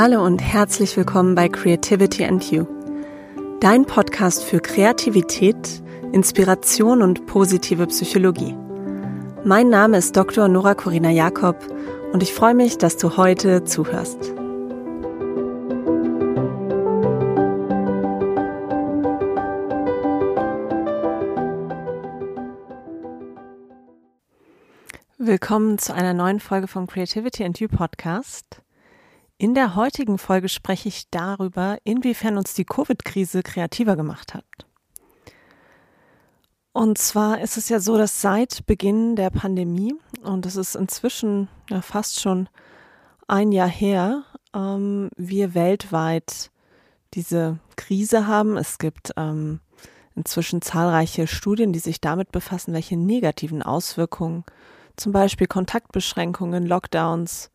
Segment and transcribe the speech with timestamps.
[0.00, 2.66] Hallo und herzlich willkommen bei Creativity and You,
[3.58, 5.82] dein Podcast für Kreativität,
[6.12, 8.56] Inspiration und positive Psychologie.
[9.42, 10.46] Mein Name ist Dr.
[10.46, 11.56] Nora Corina Jakob
[12.12, 14.20] und ich freue mich, dass du heute zuhörst.
[25.18, 28.62] Willkommen zu einer neuen Folge vom Creativity and You Podcast.
[29.40, 34.44] In der heutigen Folge spreche ich darüber, inwiefern uns die Covid-Krise kreativer gemacht hat.
[36.72, 41.46] Und zwar ist es ja so, dass seit Beginn der Pandemie, und das ist inzwischen
[41.70, 42.48] ja fast schon
[43.28, 44.24] ein Jahr her,
[44.54, 46.50] ähm, wir weltweit
[47.14, 48.56] diese Krise haben.
[48.56, 49.60] Es gibt ähm,
[50.16, 54.42] inzwischen zahlreiche Studien, die sich damit befassen, welche negativen Auswirkungen
[54.96, 57.52] zum Beispiel Kontaktbeschränkungen, Lockdowns,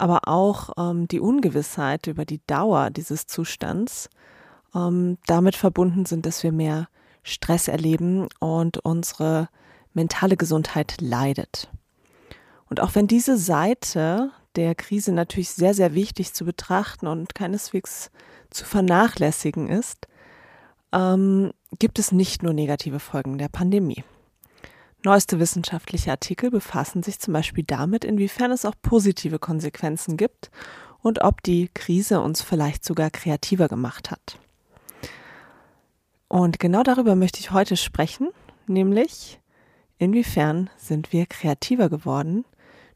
[0.00, 4.08] aber auch ähm, die Ungewissheit über die Dauer dieses Zustands
[4.74, 6.88] ähm, damit verbunden sind, dass wir mehr
[7.22, 9.48] Stress erleben und unsere
[9.92, 11.68] mentale Gesundheit leidet.
[12.68, 18.10] Und auch wenn diese Seite der Krise natürlich sehr, sehr wichtig zu betrachten und keineswegs
[18.50, 20.06] zu vernachlässigen ist,
[20.92, 24.04] ähm, gibt es nicht nur negative Folgen der Pandemie.
[25.02, 30.50] Neueste wissenschaftliche Artikel befassen sich zum Beispiel damit, inwiefern es auch positive Konsequenzen gibt
[31.00, 34.38] und ob die Krise uns vielleicht sogar kreativer gemacht hat.
[36.28, 38.28] Und genau darüber möchte ich heute sprechen,
[38.66, 39.40] nämlich
[39.98, 42.44] inwiefern sind wir kreativer geworden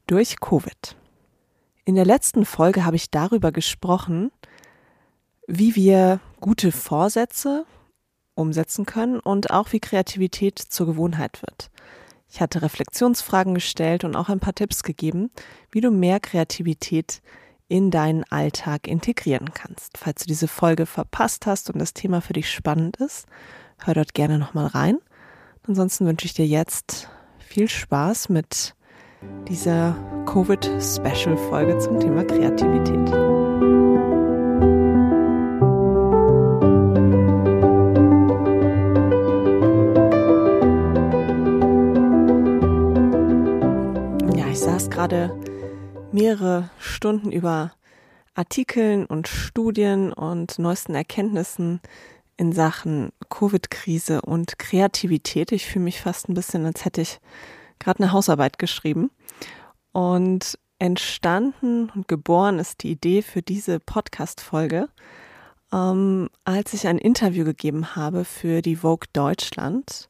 [0.06, 0.96] durch Covid.
[1.86, 4.30] In der letzten Folge habe ich darüber gesprochen,
[5.46, 7.64] wie wir gute Vorsätze
[8.34, 11.70] umsetzen können und auch wie Kreativität zur Gewohnheit wird.
[12.28, 15.30] Ich hatte Reflexionsfragen gestellt und auch ein paar Tipps gegeben,
[15.70, 17.22] wie du mehr Kreativität
[17.68, 19.98] in deinen Alltag integrieren kannst.
[19.98, 23.26] Falls du diese Folge verpasst hast und das Thema für dich spannend ist,
[23.84, 24.98] hör dort gerne nochmal rein.
[25.66, 27.08] Ansonsten wünsche ich dir jetzt
[27.38, 28.74] viel Spaß mit
[29.48, 33.43] dieser Covid-Special-Folge zum Thema Kreativität.
[44.94, 45.36] Gerade
[46.12, 47.72] mehrere Stunden über
[48.34, 51.80] Artikeln und Studien und neuesten Erkenntnissen
[52.36, 55.50] in Sachen Covid-Krise und Kreativität.
[55.50, 57.18] Ich fühle mich fast ein bisschen, als hätte ich
[57.80, 59.10] gerade eine Hausarbeit geschrieben.
[59.90, 64.88] Und entstanden und geboren ist die Idee für diese Podcast-Folge,
[65.72, 70.08] ähm, als ich ein Interview gegeben habe für die Vogue Deutschland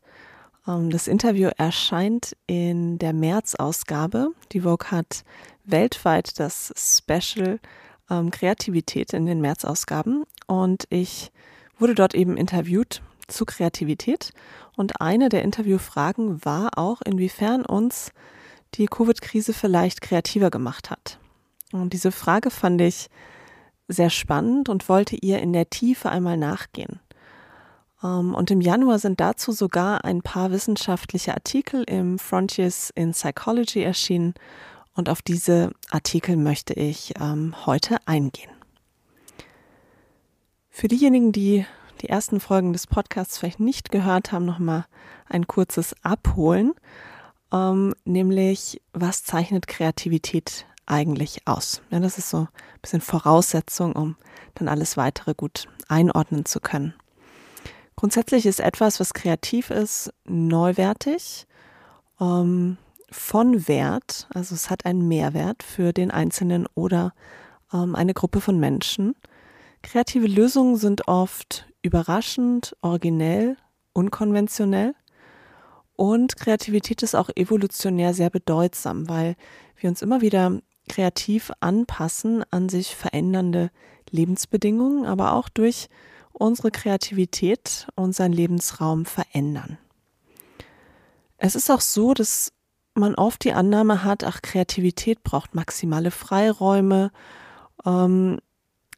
[0.67, 4.29] das Interview erscheint in der März-Ausgabe.
[4.53, 5.25] Die Vogue hat
[5.65, 7.61] weltweit das Special
[8.11, 11.31] ähm, Kreativität in den März-Ausgaben und ich
[11.79, 14.33] wurde dort eben interviewt zu Kreativität
[14.77, 18.11] und eine der Interviewfragen war auch, inwiefern uns
[18.75, 21.19] die Covid-Krise vielleicht kreativer gemacht hat.
[21.73, 23.09] Und diese Frage fand ich
[23.89, 27.01] sehr spannend und wollte ihr in der Tiefe einmal nachgehen.
[28.05, 33.83] Ähm, und im Januar sind dazu sogar ein paar wissenschaftliche Artikel im Frontiers in Psychology
[33.83, 34.35] erschienen.
[34.95, 38.51] Und auf diese Artikel möchte ich ähm, heute eingehen.
[40.71, 41.67] Für diejenigen, die
[42.01, 44.85] die ersten Folgen des Podcasts vielleicht nicht gehört haben, nochmal
[45.29, 46.75] ein kurzes Abholen,
[47.53, 51.81] ähm, nämlich was zeichnet Kreativität eigentlich aus?
[51.91, 52.49] Ja, das ist so ein
[52.83, 54.17] bisschen Voraussetzung, um
[54.55, 56.95] dann alles weitere gut einordnen zu können.
[57.97, 61.47] Grundsätzlich ist etwas, was kreativ ist, neuwertig,
[62.21, 62.77] ähm,
[63.11, 67.13] von Wert, also es hat einen Mehrwert für den Einzelnen oder
[67.73, 69.15] ähm, eine Gruppe von Menschen.
[69.83, 73.57] Kreative Lösungen sind oft überraschend, originell,
[73.93, 74.95] unkonventionell.
[75.97, 79.37] Und Kreativität ist auch evolutionär sehr bedeutsam, weil
[79.77, 83.71] wir uns immer wieder kreativ anpassen an sich verändernde
[84.11, 85.89] Lebensbedingungen, aber auch durch
[86.35, 89.79] unsere Kreativität, unseren Lebensraum verändern.
[91.39, 92.53] Es ist auch so, dass
[92.95, 97.11] man oft die Annahme hat, ach, Kreativität braucht maximale Freiräume.
[97.85, 98.39] Ähm,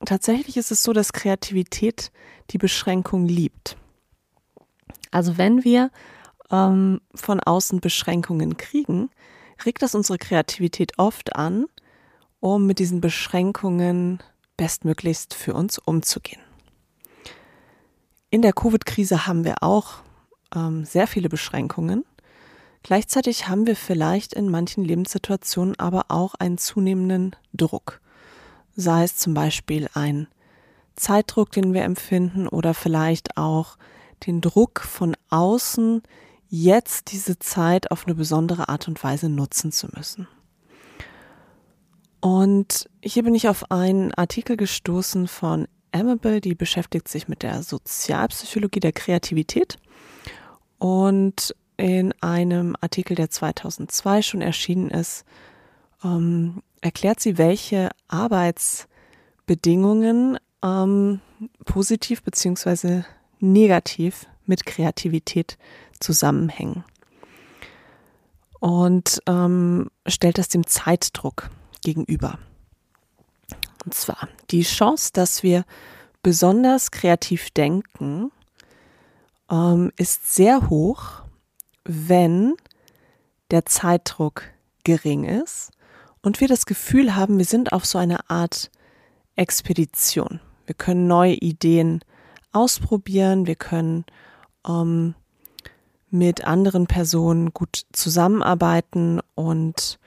[0.04, 2.10] tatsächlich ist es so, dass Kreativität
[2.50, 3.76] die Beschränkung liebt.
[5.10, 5.90] Also wenn wir
[6.50, 9.10] ähm, von außen Beschränkungen kriegen,
[9.64, 11.66] regt das unsere Kreativität oft an,
[12.40, 14.22] um mit diesen Beschränkungen
[14.56, 16.45] bestmöglichst für uns umzugehen.
[18.30, 19.94] In der Covid-Krise haben wir auch
[20.54, 22.04] ähm, sehr viele Beschränkungen.
[22.82, 28.00] Gleichzeitig haben wir vielleicht in manchen Lebenssituationen aber auch einen zunehmenden Druck.
[28.74, 30.28] sei es zum Beispiel ein
[30.96, 33.76] Zeitdruck, den wir empfinden oder vielleicht auch
[34.26, 36.02] den Druck von außen,
[36.48, 40.28] jetzt diese Zeit auf eine besondere Art und Weise nutzen zu müssen.
[42.20, 47.62] Und hier bin ich auf einen Artikel gestoßen von Amable, die beschäftigt sich mit der
[47.62, 49.76] Sozialpsychologie der Kreativität.
[50.78, 55.26] Und in einem Artikel, der 2002 schon erschienen ist,
[56.04, 61.20] ähm, erklärt sie, welche Arbeitsbedingungen ähm,
[61.64, 63.06] positiv beziehungsweise
[63.40, 65.58] negativ mit Kreativität
[66.00, 66.84] zusammenhängen.
[68.60, 71.50] Und ähm, stellt das dem Zeitdruck
[71.82, 72.38] gegenüber.
[73.86, 75.64] Und zwar die Chance, dass wir
[76.22, 78.32] besonders kreativ denken,
[79.48, 81.22] ähm, ist sehr hoch,
[81.84, 82.54] wenn
[83.52, 84.42] der Zeitdruck
[84.82, 85.70] gering ist
[86.20, 88.72] und wir das Gefühl haben, wir sind auf so einer Art
[89.36, 90.40] Expedition.
[90.66, 92.00] Wir können neue Ideen
[92.50, 94.04] ausprobieren, wir können
[94.66, 95.14] ähm,
[96.10, 100.00] mit anderen Personen gut zusammenarbeiten und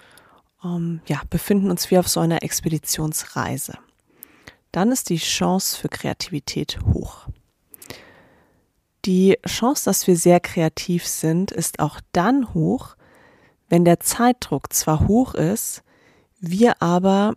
[0.64, 3.78] ähm, ja, befinden uns wie auf so einer Expeditionsreise.
[4.72, 7.28] Dann ist die Chance für Kreativität hoch.
[9.06, 12.96] Die Chance, dass wir sehr kreativ sind, ist auch dann hoch,
[13.70, 15.84] wenn der Zeitdruck zwar hoch ist,
[16.40, 17.36] wir aber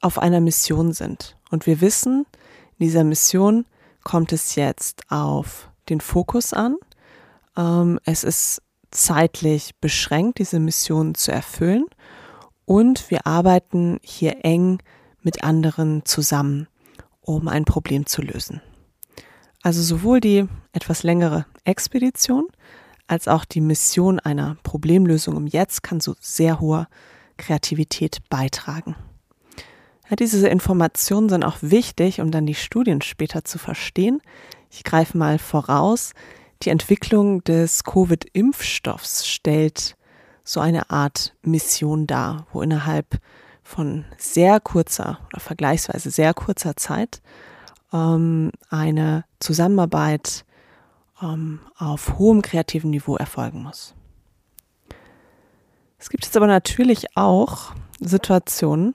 [0.00, 1.36] auf einer Mission sind.
[1.50, 2.26] Und wir wissen,
[2.78, 3.66] in dieser Mission
[4.04, 6.76] kommt es jetzt auf den Fokus an.
[7.56, 11.86] Ähm, es ist zeitlich beschränkt, diese Mission zu erfüllen.
[12.70, 14.78] Und wir arbeiten hier eng
[15.22, 16.68] mit anderen zusammen,
[17.20, 18.62] um ein Problem zu lösen.
[19.60, 22.46] Also sowohl die etwas längere Expedition
[23.08, 26.86] als auch die Mission einer Problemlösung im Jetzt kann zu sehr hoher
[27.38, 28.94] Kreativität beitragen.
[30.08, 34.22] Ja, diese Informationen sind auch wichtig, um dann die Studien später zu verstehen.
[34.70, 36.12] Ich greife mal voraus.
[36.62, 39.96] Die Entwicklung des Covid-Impfstoffs stellt
[40.44, 43.20] so eine Art Mission dar, wo innerhalb
[43.62, 47.22] von sehr kurzer oder vergleichsweise sehr kurzer Zeit
[47.92, 50.44] ähm, eine Zusammenarbeit
[51.22, 53.94] ähm, auf hohem kreativen Niveau erfolgen muss.
[55.98, 58.94] Es gibt jetzt aber natürlich auch Situationen,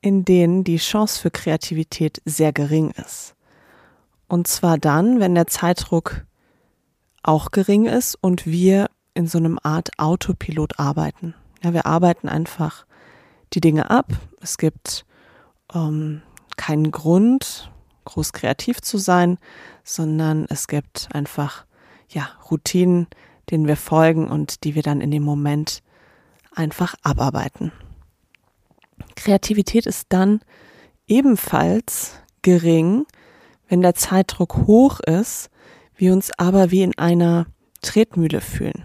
[0.00, 3.34] in denen die Chance für Kreativität sehr gering ist.
[4.28, 6.26] Und zwar dann, wenn der Zeitdruck
[7.22, 11.34] auch gering ist und wir in so einem Art Autopilot arbeiten.
[11.62, 12.86] Ja, wir arbeiten einfach
[13.52, 14.06] die Dinge ab.
[14.40, 15.04] Es gibt
[15.74, 16.22] ähm,
[16.56, 17.70] keinen Grund,
[18.04, 19.38] groß kreativ zu sein,
[19.84, 21.64] sondern es gibt einfach
[22.08, 23.06] ja Routinen,
[23.50, 25.82] denen wir folgen und die wir dann in dem Moment
[26.54, 27.72] einfach abarbeiten.
[29.16, 30.40] Kreativität ist dann
[31.06, 33.06] ebenfalls gering,
[33.68, 35.50] wenn der Zeitdruck hoch ist,
[35.96, 37.46] wir uns aber wie in einer
[37.80, 38.84] Tretmühle fühlen.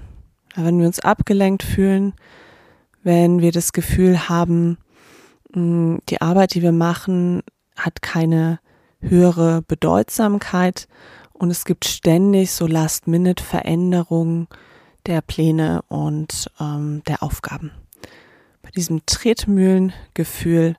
[0.57, 2.13] Wenn wir uns abgelenkt fühlen,
[3.03, 4.77] wenn wir das Gefühl haben,
[5.53, 7.43] mm, die Arbeit, die wir machen,
[7.75, 8.59] hat keine
[8.99, 10.87] höhere Bedeutsamkeit
[11.33, 14.47] und es gibt ständig so Last-Minute-Veränderungen
[15.05, 17.71] der Pläne und ähm, der Aufgaben.
[18.63, 20.75] Bei diesem Tretmühlengefühl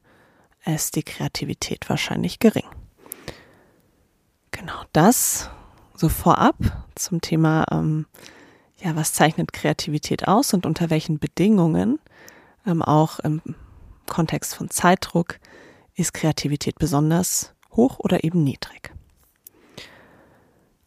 [0.67, 2.67] ist die Kreativität wahrscheinlich gering.
[4.51, 5.51] Genau das
[5.95, 6.57] so vorab
[6.97, 8.07] zum Thema, ähm,
[8.81, 11.99] ja, was zeichnet Kreativität aus und unter welchen Bedingungen,
[12.67, 13.43] ähm, auch im
[14.07, 15.39] Kontext von Zeitdruck,
[15.95, 18.93] ist Kreativität besonders hoch oder eben niedrig.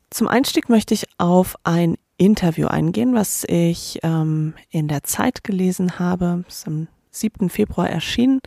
[0.09, 5.99] Zum Einstieg möchte ich auf ein Interview eingehen, was ich ähm, in der Zeit gelesen
[5.99, 6.43] habe.
[6.47, 7.49] Ist am 7.
[7.49, 8.41] Februar erschienen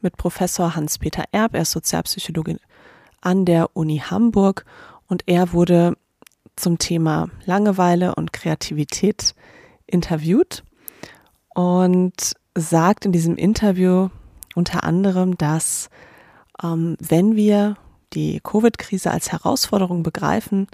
[0.00, 1.54] mit Professor Hans-Peter Erb.
[1.54, 2.58] Er ist Sozialpsychologe
[3.20, 4.64] an der Uni Hamburg
[5.06, 5.96] und er wurde
[6.56, 9.34] zum Thema Langeweile und Kreativität
[9.86, 10.64] interviewt
[11.54, 14.08] und sagt in diesem Interview
[14.54, 15.90] unter anderem, dass
[16.62, 17.76] ähm, wenn wir
[18.12, 20.66] die Covid-Krise als Herausforderung begreifen,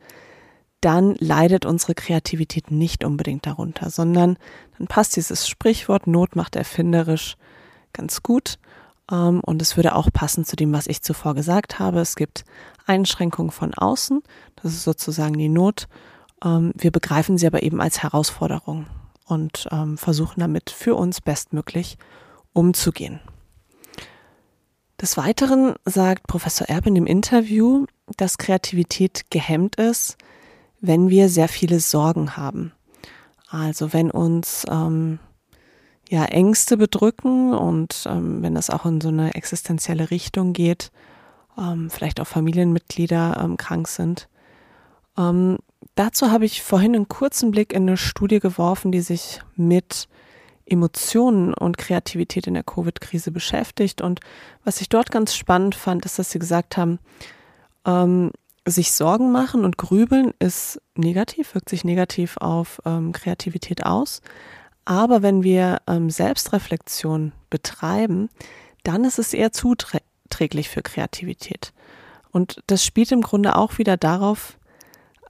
[0.81, 4.39] dann leidet unsere Kreativität nicht unbedingt darunter, sondern
[4.79, 7.37] dann passt dieses Sprichwort Not macht erfinderisch
[7.93, 8.59] ganz gut.
[9.11, 12.01] Ähm, und es würde auch passen zu dem, was ich zuvor gesagt habe.
[12.01, 12.45] Es gibt
[12.87, 14.23] Einschränkungen von außen,
[14.57, 15.89] das ist sozusagen die Not.
[16.45, 18.87] Ähm, wir begreifen sie aber eben als Herausforderung
[19.27, 21.99] und ähm, versuchen damit für uns bestmöglich
[22.53, 23.21] umzugehen.
[25.01, 27.87] Des Weiteren sagt Professor Erb in dem Interview,
[28.17, 30.17] dass Kreativität gehemmt ist,
[30.81, 32.73] wenn wir sehr viele Sorgen haben.
[33.49, 35.19] Also wenn uns ähm,
[36.09, 40.93] ja, Ängste bedrücken und ähm, wenn das auch in so eine existenzielle Richtung geht,
[41.59, 44.29] ähm, vielleicht auch Familienmitglieder ähm, krank sind.
[45.19, 45.59] Ähm,
[45.95, 50.09] dazu habe ich vorhin einen kurzen Blick in eine Studie geworfen, die sich mit
[50.65, 54.01] Emotionen und Kreativität in der Covid-Krise beschäftigt.
[54.01, 54.21] Und
[54.65, 56.99] was ich dort ganz spannend fand, ist, dass sie gesagt haben,
[57.85, 58.33] ähm,
[58.69, 64.23] sich Sorgen machen und grübeln ist negativ, wirkt sich negativ auf ähm, Kreativität aus.
[64.87, 68.31] Aber wenn wir ähm, Selbstreflexion betreiben,
[68.85, 71.75] dann ist es eher zuträglich für Kreativität.
[72.31, 74.59] Und das spielt im Grunde auch wieder darauf,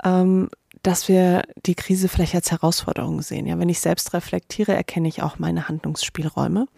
[0.05, 0.51] ähm,
[0.83, 3.47] dass wir die Krise vielleicht als Herausforderung sehen.
[3.47, 6.69] Ja, wenn ich selbst reflektiere, erkenne ich auch meine Handlungsspielräume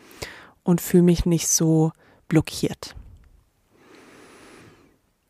[0.62, 1.90] und fühle mich nicht so
[2.28, 2.94] blockiert.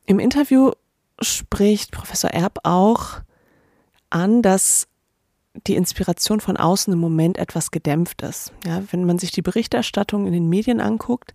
[0.04, 0.72] Im Interview
[1.20, 3.20] spricht Professor Erb auch
[4.10, 4.86] an, dass
[5.66, 8.52] die Inspiration von außen im Moment etwas gedämpft ist.
[8.64, 11.32] Ja, wenn man sich die Berichterstattung in den Medien anguckt,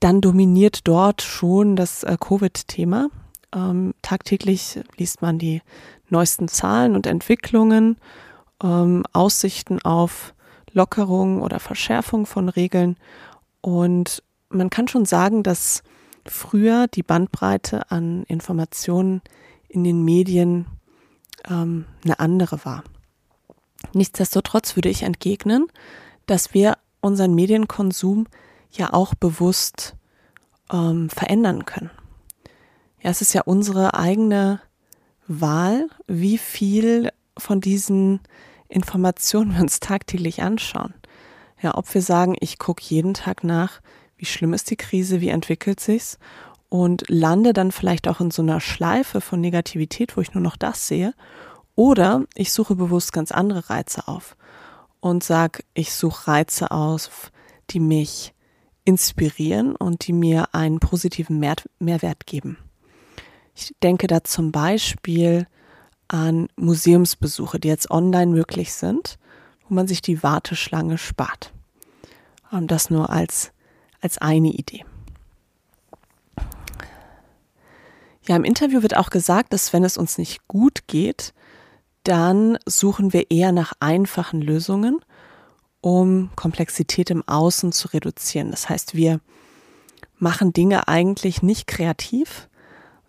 [0.00, 3.08] dann dominiert dort schon das äh, Covid-Thema.
[3.54, 5.60] Ähm, tagtäglich liest man die
[6.08, 7.96] neuesten Zahlen und Entwicklungen,
[8.62, 10.34] ähm, Aussichten auf
[10.72, 12.96] Lockerung oder Verschärfung von Regeln.
[13.60, 15.82] Und man kann schon sagen, dass
[16.24, 19.20] früher die Bandbreite an Informationen
[19.68, 20.66] in den Medien
[21.48, 22.84] ähm, eine andere war.
[23.92, 25.66] Nichtsdestotrotz würde ich entgegnen,
[26.26, 28.26] dass wir unseren Medienkonsum
[28.70, 29.96] ja auch bewusst
[30.72, 31.90] ähm, verändern können.
[33.02, 34.60] Ja, es ist ja unsere eigene
[35.26, 38.20] Wahl, wie viel von diesen
[38.68, 40.94] Informationen wir uns tagtäglich anschauen.
[41.62, 43.80] Ja, ob wir sagen, ich gucke jeden Tag nach,
[44.16, 46.18] wie schlimm ist die Krise, wie entwickelt sich's
[46.68, 50.56] und lande dann vielleicht auch in so einer Schleife von Negativität, wo ich nur noch
[50.56, 51.14] das sehe,
[51.74, 54.36] oder ich suche bewusst ganz andere Reize auf
[55.00, 57.10] und sage, ich suche Reize aus,
[57.70, 58.34] die mich
[58.84, 62.58] inspirieren und die mir einen positiven Mehr Mehrwert geben.
[63.54, 65.46] Ich denke da zum Beispiel
[66.08, 69.18] an Museumsbesuche, die jetzt online möglich sind,
[69.68, 71.52] wo man sich die Warteschlange spart.
[72.50, 73.52] Und das nur als,
[74.00, 74.84] als eine Idee.
[78.26, 81.32] Ja, im Interview wird auch gesagt, dass wenn es uns nicht gut geht,
[82.04, 85.00] dann suchen wir eher nach einfachen Lösungen,
[85.80, 88.50] um Komplexität im Außen zu reduzieren.
[88.50, 89.20] Das heißt, wir
[90.18, 92.48] machen Dinge eigentlich nicht kreativ,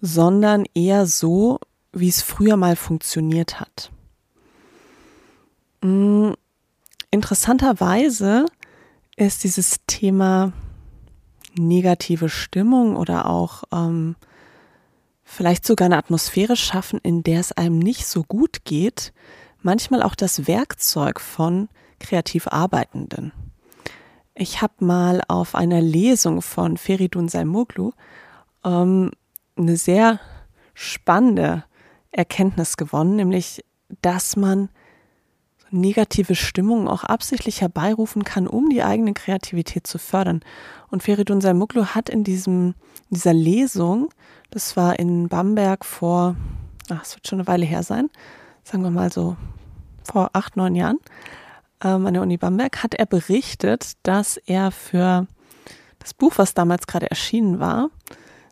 [0.02, 1.60] sondern eher so,
[1.92, 3.92] wie es früher mal funktioniert hat.
[5.82, 6.32] Mm,
[7.12, 8.46] interessanterweise
[9.18, 10.54] ist dieses Thema
[11.56, 14.16] negative Stimmung oder auch ähm,
[15.32, 19.14] vielleicht sogar eine Atmosphäre schaffen, in der es einem nicht so gut geht,
[19.62, 21.70] manchmal auch das Werkzeug von
[22.00, 23.32] kreativ Arbeitenden.
[24.36, 27.92] Ich habe mal auf einer Lesung von Feridun Salmoglu
[28.66, 29.12] ähm,
[29.56, 30.20] eine sehr
[30.74, 31.64] spannende
[32.12, 33.64] Erkenntnis gewonnen, nämlich,
[34.02, 34.70] dass man
[35.72, 40.42] negative Stimmungen auch absichtlich herbeirufen kann, um die eigene Kreativität zu fördern.
[40.90, 42.76] Und Feridun Salmoglu hat in diesem,
[43.10, 44.10] dieser Lesung,
[44.50, 46.36] das war in Bamberg vor,
[46.90, 48.10] ach, es wird schon eine Weile her sein,
[48.64, 49.38] sagen wir mal so
[50.04, 51.00] vor acht, neun Jahren,
[51.84, 55.28] ähm, an der Uni Bamberg, hat er berichtet, dass er für
[56.00, 57.90] das Buch, was damals gerade erschienen war,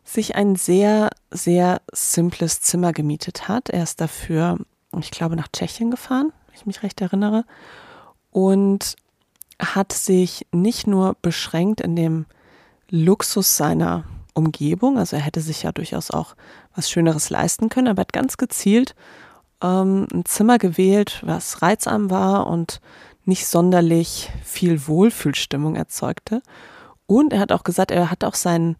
[0.04, 3.70] sich ein sehr, sehr simples Zimmer gemietet hat.
[3.70, 4.58] Er ist dafür,
[4.98, 7.44] ich glaube, nach Tschechien gefahren, wenn ich mich recht erinnere,
[8.30, 8.96] und
[9.60, 12.26] hat sich nicht nur beschränkt in dem
[12.88, 14.04] Luxus seiner
[14.34, 16.34] Umgebung, also er hätte sich ja durchaus auch
[16.74, 18.94] was Schöneres leisten können, aber hat ganz gezielt
[19.62, 22.80] ähm, ein Zimmer gewählt, was reizarm war und
[23.24, 26.42] nicht sonderlich viel Wohlfühlstimmung erzeugte.
[27.06, 28.76] Und er hat auch gesagt, er hat auch sein,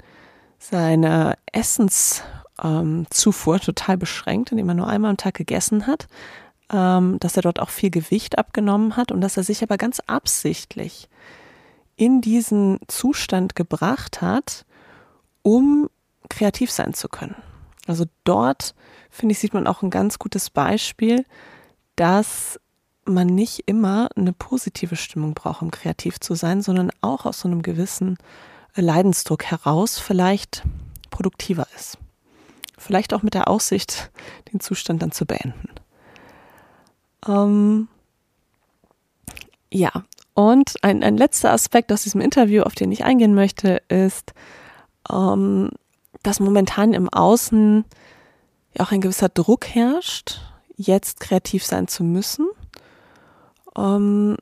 [0.59, 6.07] seine Essenszufuhr ähm, total beschränkt, indem er nur einmal am Tag gegessen hat,
[6.73, 10.00] ähm, dass er dort auch viel Gewicht abgenommen hat und dass er sich aber ganz
[10.00, 11.09] absichtlich
[11.97, 14.65] in diesen Zustand gebracht hat,
[15.43, 15.89] um
[16.29, 17.37] kreativ sein zu können.
[17.87, 18.75] Also dort,
[19.11, 21.25] finde ich, sieht man auch ein ganz gutes Beispiel,
[21.97, 22.61] dass
[23.05, 27.49] man nicht immer eine positive Stimmung braucht, um kreativ zu sein, sondern auch aus so
[27.49, 28.17] einem gewissen
[28.77, 30.62] Leidensdruck heraus vielleicht
[31.11, 31.99] produktiver ist.
[32.79, 34.11] Vielleicht auch mit der Aussicht,
[34.53, 35.69] den Zustand dann zu beenden.
[37.27, 37.89] Ähm,
[39.73, 39.91] ja,
[40.35, 44.33] und ein, ein letzter Aspekt aus diesem Interview, auf den ich eingehen möchte, ist,
[45.11, 45.71] ähm,
[46.23, 47.85] dass momentan im Außen
[48.77, 50.41] ja auch ein gewisser Druck herrscht,
[50.77, 52.49] jetzt kreativ sein zu müssen.
[53.77, 54.37] Ähm,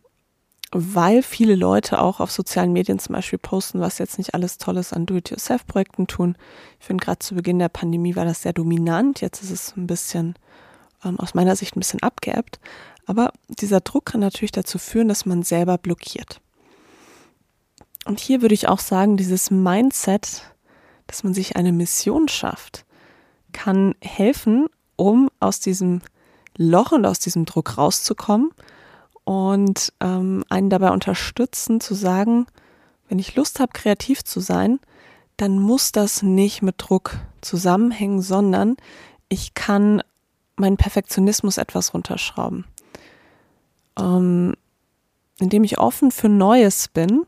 [0.71, 4.93] weil viele Leute auch auf sozialen Medien zum Beispiel posten, was jetzt nicht alles Tolles
[4.93, 6.37] an Do-it-yourself-Projekten tun.
[6.79, 9.23] Ich finde, gerade zu Beginn der Pandemie war das sehr dominant.
[9.23, 10.35] Jetzt ist es ein bisschen,
[11.05, 12.59] ähm, aus meiner Sicht, ein bisschen abgeebbt.
[13.07, 16.41] Aber dieser Druck kann natürlich dazu führen, dass man selber blockiert.
[18.05, 20.43] Und hier würde ich auch sagen, dieses Mindset,
[21.07, 22.85] dass man sich eine Mission schafft,
[23.53, 26.03] kann helfen, um aus diesem
[26.57, 28.51] Loch und aus diesem Druck rauszukommen
[29.25, 32.47] und ähm, einen dabei unterstützen zu sagen,
[33.09, 34.81] wenn ich Lust habe, kreativ zu sein,
[35.37, 38.77] dann muss das nicht mit Druck zusammenhängen, sondern
[39.29, 40.03] ich kann
[40.59, 42.65] meinen Perfektionismus etwas runterschrauben.
[43.99, 44.55] Ähm,
[45.39, 47.25] indem ich offen für Neues bin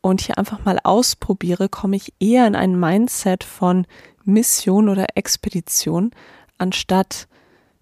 [0.00, 3.86] und hier einfach mal ausprobiere, komme ich eher in ein Mindset von
[4.24, 6.10] Mission oder Expedition,
[6.58, 7.28] anstatt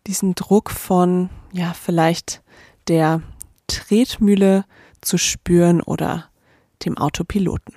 [0.06, 2.42] diesen Druck von, ja, vielleicht
[2.88, 3.22] der
[3.68, 4.64] Tretmühle
[5.00, 6.26] zu spüren oder
[6.84, 7.74] dem Autopiloten.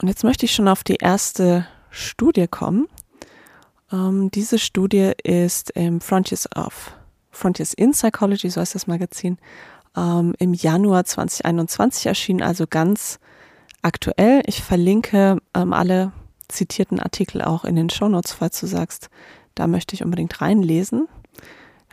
[0.00, 2.88] Und jetzt möchte ich schon auf die erste Studie kommen.
[3.92, 6.92] Ähm, diese Studie ist im Frontiers of
[7.30, 9.38] Frontiers in Psychology, so heißt das Magazin,
[9.96, 13.18] ähm, im Januar 2021 erschienen, also ganz
[13.82, 14.42] aktuell.
[14.46, 16.12] Ich verlinke ähm, alle
[16.48, 19.10] zitierten Artikel auch in den Shownotes, falls du sagst,
[19.54, 21.08] da möchte ich unbedingt reinlesen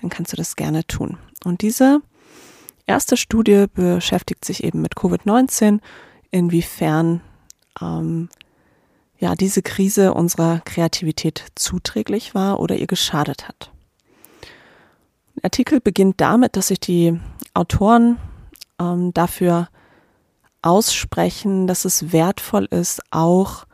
[0.03, 1.17] dann kannst du das gerne tun.
[1.45, 2.01] Und diese
[2.85, 5.79] erste Studie beschäftigt sich eben mit Covid-19,
[6.29, 7.21] inwiefern
[7.81, 8.29] ähm,
[9.23, 13.71] ja diese Krise unserer Kreativität zuträglich war oder ihr geschadet hat.
[15.35, 17.19] Der Artikel beginnt damit, dass sich die
[17.53, 18.17] Autoren
[18.79, 19.69] ähm, dafür
[20.61, 23.65] aussprechen, dass es wertvoll ist, auch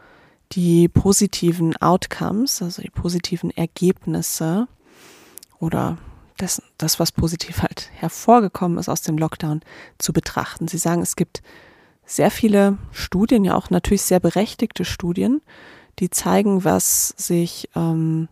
[0.52, 4.68] die positiven Outcomes, also die positiven Ergebnisse
[5.60, 5.98] oder
[6.38, 9.62] das, das, was positiv halt hervorgekommen ist aus dem Lockdown,
[9.98, 10.68] zu betrachten.
[10.68, 11.42] Sie sagen, es gibt
[12.10, 15.42] sehr viele Studien, ja auch natürlich sehr berechtigte Studien,
[16.00, 18.28] die zeigen, was sich ähm,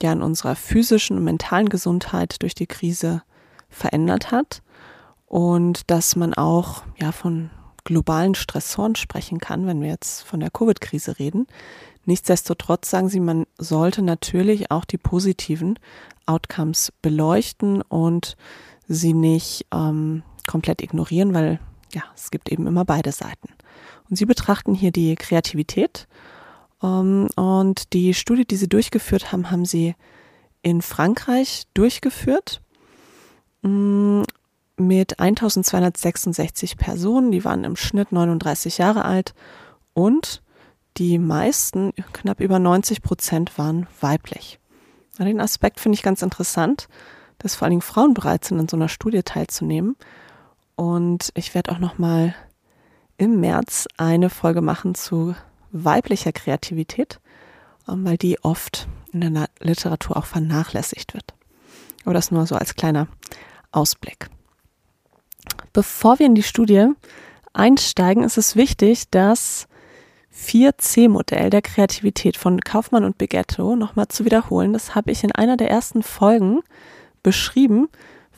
[0.00, 3.22] ja in unserer physischen und mentalen Gesundheit durch die Krise
[3.68, 4.62] verändert hat
[5.26, 7.50] und dass man auch ja von
[7.82, 11.48] globalen Stressoren sprechen kann, wenn wir jetzt von der Covid-Krise reden.
[12.04, 15.78] Nichtsdestotrotz sagen sie, man sollte natürlich auch die positiven
[16.26, 18.36] Outcomes beleuchten und
[18.86, 21.58] sie nicht ähm, komplett ignorieren, weil
[21.92, 23.48] ja, es gibt eben immer beide Seiten.
[24.08, 26.06] Und sie betrachten hier die Kreativität.
[26.82, 29.94] Ähm, und die Studie, die sie durchgeführt haben, haben sie
[30.62, 32.60] in Frankreich durchgeführt
[33.62, 34.22] mm,
[34.76, 37.30] mit 1266 Personen.
[37.30, 39.34] Die waren im Schnitt 39 Jahre alt
[39.94, 40.42] und
[40.96, 44.58] die meisten, knapp über 90 Prozent, waren weiblich.
[45.18, 46.88] Den Aspekt finde ich ganz interessant,
[47.38, 49.96] dass vor allen Dingen Frauen bereit sind, an so einer Studie teilzunehmen.
[50.80, 52.34] Und ich werde auch noch mal
[53.18, 55.34] im März eine Folge machen zu
[55.72, 57.20] weiblicher Kreativität,
[57.86, 61.34] ähm, weil die oft in der Literatur auch vernachlässigt wird.
[62.06, 63.08] Aber das nur so als kleiner
[63.72, 64.30] Ausblick.
[65.74, 66.86] Bevor wir in die Studie
[67.52, 69.68] einsteigen, ist es wichtig, dass
[70.34, 74.72] 4C-Modell der Kreativität von Kaufmann und Begetto nochmal zu wiederholen.
[74.72, 76.60] Das habe ich in einer der ersten Folgen
[77.22, 77.90] beschrieben.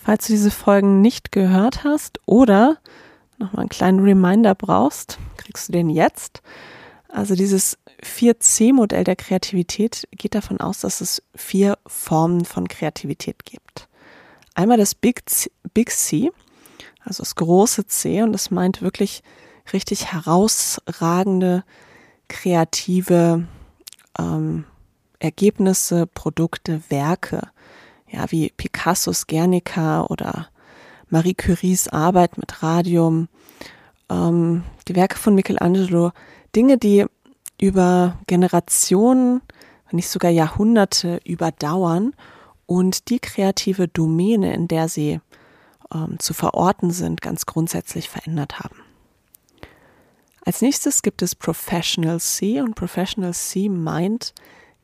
[0.04, 2.78] Falls du diese Folgen nicht gehört hast oder
[3.38, 6.42] nochmal einen kleinen Reminder brauchst, kriegst du den jetzt.
[7.08, 13.88] Also dieses 4C-Modell der Kreativität geht davon aus, dass es vier Formen von Kreativität gibt.
[14.54, 16.30] Einmal das Big C, Big C
[17.04, 19.22] also das große C, und das meint wirklich
[19.72, 21.64] richtig herausragende,
[22.28, 23.46] kreative
[24.18, 24.64] ähm,
[25.18, 27.50] Ergebnisse, Produkte, Werke,
[28.12, 30.48] ja, wie Picassos Guernica oder
[31.08, 33.28] Marie Curies Arbeit mit Radium,
[34.10, 36.12] ähm, die Werke von Michelangelo,
[36.54, 37.06] Dinge, die
[37.60, 39.40] über Generationen,
[39.88, 42.14] wenn nicht sogar Jahrhunderte überdauern
[42.66, 45.20] und die kreative Domäne, in der sie
[45.92, 48.76] ähm, zu verorten sind, ganz grundsätzlich verändert haben.
[50.44, 54.34] Als nächstes gibt es Professional C und Professional C meint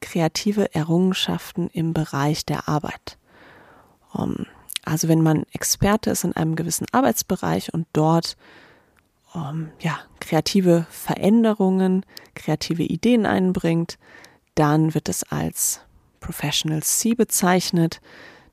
[0.01, 3.19] kreative Errungenschaften im Bereich der Arbeit.
[4.13, 4.47] Um, ähm,
[4.85, 8.37] also wenn man Experte ist in einem gewissen Arbeitsbereich und dort
[9.35, 13.99] um, ähm, ja, kreative Veränderungen, kreative Ideen einbringt,
[14.55, 15.81] dann wird es als
[16.21, 18.01] Professional C bezeichnet.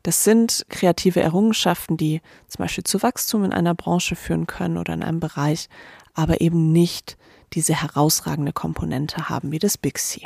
[0.04, 4.94] Das sind kreative Errungenschaften, die zum Beispiel zu Wachstum in einer Branche führen können oder
[4.94, 5.68] in einem Bereich,
[6.14, 7.18] aber eben nicht
[7.54, 10.22] diese herausragende Komponente haben wie das Big C.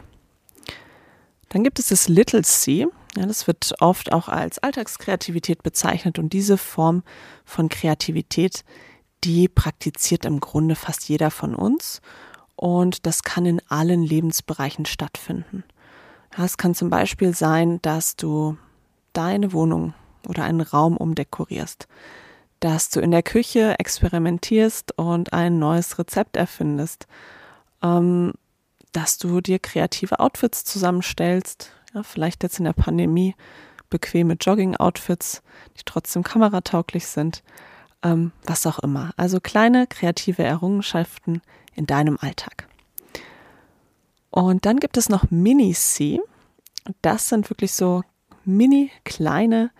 [1.49, 6.31] Dann gibt es das Little C, Ja, das wird oft auch als Alltagskreativität bezeichnet und
[6.31, 7.03] diese Form
[7.43, 8.63] von Kreativität,
[9.23, 12.01] die praktiziert im Grunde fast jeder von uns
[12.55, 15.63] und das kann in allen Lebensbereichen stattfinden.
[16.37, 18.57] Es kann zum Beispiel sein, dass du
[19.13, 19.93] deine Wohnung
[20.27, 21.87] oder einen Raum umdekorierst,
[22.59, 27.07] dass du in der Küche experimentierst und ein neues Rezept erfindest,
[27.81, 28.33] ähm,
[28.91, 33.35] dass du dir kreative Outfits zusammenstellst, ja, vielleicht jetzt in der Pandemie
[33.89, 35.41] bequeme Jogging-Outfits,
[35.77, 37.43] die trotzdem kameratauglich sind,
[38.03, 39.11] ähm, was auch immer.
[39.17, 41.41] Also kleine kreative Errungenschaften
[41.75, 42.67] in deinem Alltag.
[44.31, 46.21] Und dann gibt es noch Mini-C.
[47.01, 48.03] Das sind wirklich so
[48.45, 49.71] mini kleine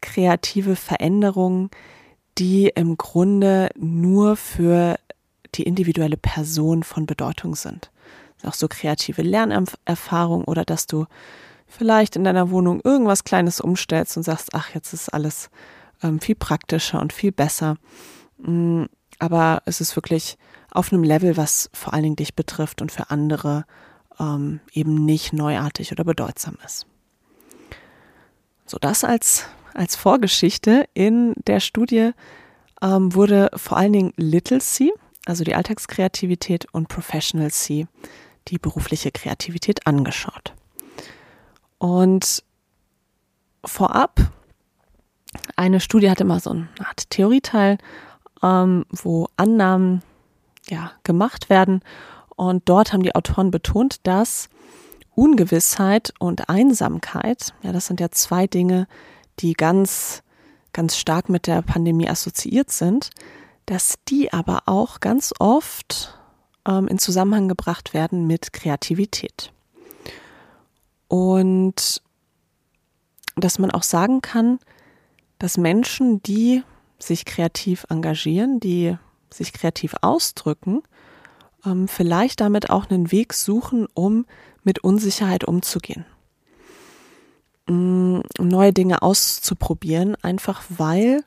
[0.00, 1.70] kreative Veränderungen,
[2.38, 4.98] die im Grunde nur für
[5.54, 7.90] die individuelle Person von Bedeutung sind.
[8.44, 11.06] Auch so kreative Lernerfahrung oder dass du
[11.66, 15.50] vielleicht in deiner Wohnung irgendwas Kleines umstellst und sagst, ach, jetzt ist alles
[16.02, 17.76] ähm, viel praktischer und viel besser.
[18.38, 18.84] Mm,
[19.18, 20.38] aber es ist wirklich
[20.70, 23.64] auf einem Level, was vor allen Dingen dich betrifft und für andere
[24.18, 26.86] ähm, eben nicht neuartig oder bedeutsam ist.
[28.66, 30.88] So, das als, als Vorgeschichte.
[30.94, 32.10] In der Studie
[32.82, 34.92] ähm, wurde vor allen Dingen Little C,
[35.26, 37.86] also die Alltagskreativität, und Professional C,
[38.48, 40.54] die berufliche Kreativität, angeschaut.
[41.78, 42.42] Und
[43.64, 44.20] vorab,
[45.56, 47.78] eine Studie hatte mal so eine Art Theorieteil,
[48.42, 50.02] ähm, wo Annahmen
[50.68, 51.82] ja, gemacht werden.
[52.36, 54.48] Und dort haben die Autoren betont, dass
[55.14, 58.86] Ungewissheit und Einsamkeit, ja, das sind ja zwei Dinge,
[59.40, 60.22] die ganz,
[60.72, 63.10] ganz stark mit der Pandemie assoziiert sind,
[63.66, 66.17] dass die aber auch ganz oft
[66.68, 69.52] ähm, in Zusammenhang gebracht werden mit Kreativität.
[71.08, 72.02] Und
[73.36, 74.58] dass man auch sagen kann,
[75.38, 76.62] dass Menschen, die
[76.98, 78.96] sich kreativ engagieren, die
[79.30, 80.82] sich kreativ ausdrücken,
[81.64, 84.26] ähm, vielleicht damit auch einen Weg suchen, um
[84.62, 86.04] mit Unsicherheit umzugehen.
[87.66, 91.22] Mm, neue Dinge auszuprobieren, einfach weil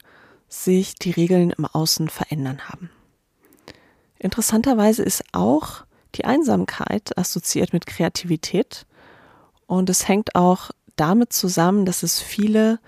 [0.50, 2.90] sich die Regeln im Außen verändern haben.
[4.22, 8.86] Interessanterweise ist auch die Einsamkeit assoziiert mit Kreativität
[9.66, 12.80] und es hängt auch damit zusammen, dass es viele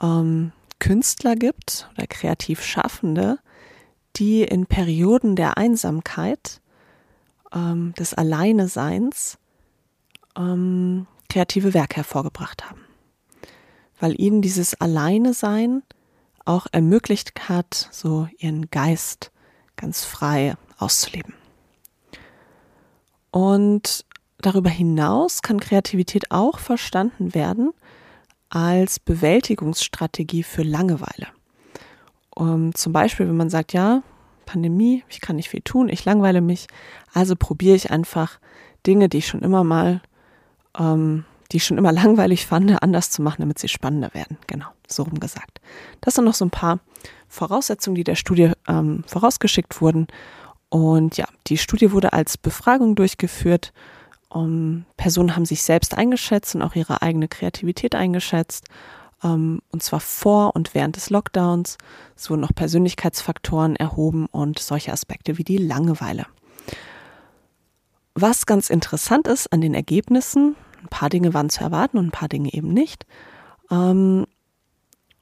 [0.00, 3.40] ähm, Künstler gibt oder kreativ Schaffende,
[4.14, 6.60] die in Perioden der Einsamkeit,
[7.52, 9.38] ähm, des Alleineseins,
[10.36, 12.84] ähm, kreative Werke hervorgebracht haben.
[13.98, 15.82] Weil ihnen dieses Alleinesein
[16.44, 19.32] auch ermöglicht hat, so ihren Geist
[19.80, 21.34] ganz frei auszuleben.
[23.30, 24.04] Und
[24.38, 27.72] darüber hinaus kann Kreativität auch verstanden werden
[28.48, 31.28] als Bewältigungsstrategie für Langeweile.
[32.34, 34.02] Um, zum Beispiel, wenn man sagt, ja,
[34.46, 36.66] Pandemie, ich kann nicht viel tun, ich langweile mich,
[37.12, 38.40] also probiere ich einfach
[38.86, 40.00] Dinge, die ich schon immer mal,
[40.78, 44.38] ähm, die ich schon immer langweilig fand, anders zu machen, damit sie spannender werden.
[44.46, 45.60] Genau, so rum gesagt.
[46.00, 46.80] Das sind noch so ein paar
[47.30, 50.08] Voraussetzungen, die der Studie ähm, vorausgeschickt wurden.
[50.68, 53.72] Und ja, die Studie wurde als Befragung durchgeführt.
[54.28, 58.66] Um, Personen haben sich selbst eingeschätzt und auch ihre eigene Kreativität eingeschätzt
[59.22, 61.78] ähm, und zwar vor und während des Lockdowns.
[62.16, 66.26] Es wurden noch Persönlichkeitsfaktoren erhoben und solche Aspekte wie die Langeweile.
[68.14, 72.12] Was ganz interessant ist an den Ergebnissen, ein paar Dinge waren zu erwarten und ein
[72.12, 73.06] paar Dinge eben nicht.
[73.70, 74.26] Ähm,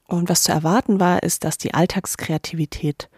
[0.09, 3.09] und was zu erwarten war, ist, dass die Alltagskreativität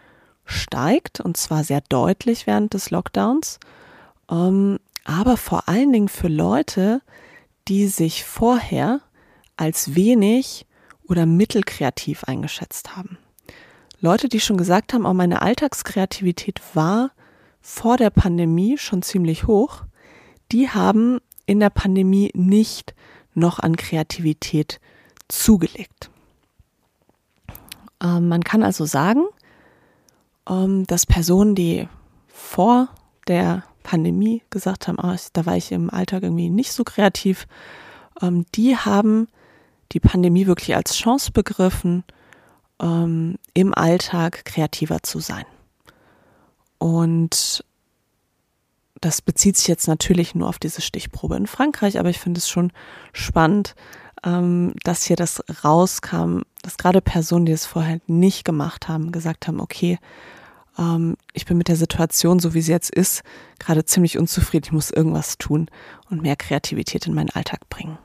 [0.44, 3.58] steigt und zwar sehr deutlich während des Lockdowns,
[4.30, 7.00] ähm, aber vor allen Dingen für Leute,
[7.68, 9.00] die sich vorher
[9.56, 10.66] als wenig
[11.08, 13.18] oder mittelkreativ eingeschätzt haben.
[14.00, 17.12] Leute, die schon gesagt haben, auch meine Alltagskreativität war
[17.60, 19.84] vor der Pandemie schon ziemlich hoch,
[20.50, 22.94] die haben in der Pandemie nicht
[23.34, 24.80] noch an Kreativität
[25.28, 26.11] zugelegt.
[28.02, 29.24] Ähm, man kann also sagen,
[30.48, 31.88] ähm, dass Personen, die
[32.28, 32.88] vor
[33.28, 37.46] der Pandemie gesagt haben, oh, da war ich im Alltag irgendwie nicht so kreativ,
[38.20, 39.28] ähm, die haben
[39.92, 42.04] die Pandemie wirklich als Chance begriffen,
[42.80, 45.44] im Alltag kreativer zu sein.
[46.78, 47.64] Und
[49.00, 52.48] das bezieht sich jetzt natürlich nur auf diese Stichprobe in Frankreich, aber ich finde es
[52.48, 52.72] schon
[53.12, 53.76] spannend,
[54.24, 59.48] ähm, dass hier das rauskam, dass gerade Personen, die es vorher nicht gemacht haben, gesagt
[59.48, 59.98] haben, okay,
[60.78, 63.22] ähm, ich bin mit der Situation, so wie sie jetzt ist,
[63.58, 65.68] gerade ziemlich unzufrieden, ich muss irgendwas tun
[66.10, 67.98] und mehr Kreativität in meinen Alltag bringen.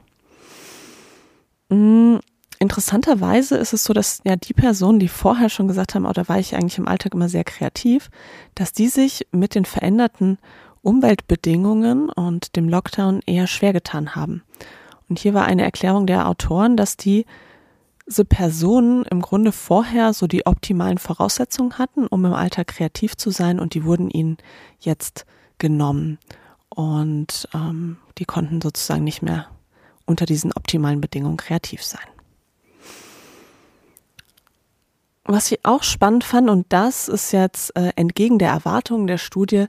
[1.69, 2.17] Mm,
[2.59, 6.27] interessanterweise ist es so, dass ja die Personen, die vorher schon gesagt haben, oh, da
[6.27, 8.09] war ich eigentlich im Alltag immer sehr kreativ,
[8.55, 10.37] dass die sich mit den veränderten
[10.81, 14.43] Umweltbedingungen und dem Lockdown eher schwer getan haben.
[15.09, 17.25] Und hier war eine Erklärung der Autoren, dass die
[18.07, 23.31] diese Personen im Grunde vorher so die optimalen Voraussetzungen hatten, um im Alltag kreativ zu
[23.31, 24.37] sein und die wurden ihnen
[24.79, 25.25] jetzt
[25.57, 26.17] genommen.
[26.69, 29.47] Und ähm, die konnten sozusagen nicht mehr
[30.05, 32.07] unter diesen optimalen Bedingungen kreativ sein.
[35.25, 39.65] Was ich auch spannend fand, und das ist jetzt äh, entgegen der Erwartungen der Studie,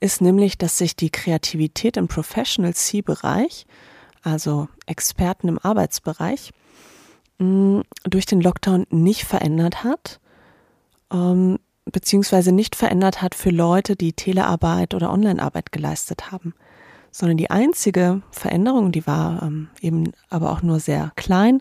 [0.00, 3.66] ist nämlich, dass sich die Kreativität im Professional C-Bereich,
[4.22, 6.52] also Experten im Arbeitsbereich,
[7.38, 10.20] mh, durch den Lockdown nicht verändert hat,
[11.12, 16.54] ähm, beziehungsweise nicht verändert hat für Leute, die Telearbeit oder Onlinearbeit geleistet haben
[17.10, 21.60] sondern die einzige Veränderung, die war ähm, eben aber auch nur sehr klein,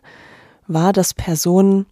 [0.67, 1.85] war, dass Personen,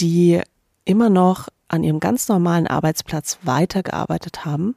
[0.00, 0.40] die
[0.84, 4.76] immer noch an ihrem ganz normalen Arbeitsplatz weitergearbeitet haben,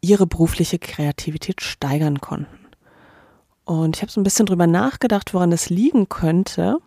[0.00, 2.57] ihre berufliche Kreativität steigern konnten.
[3.68, 6.78] Und ich habe so ein bisschen drüber nachgedacht, woran das liegen könnte.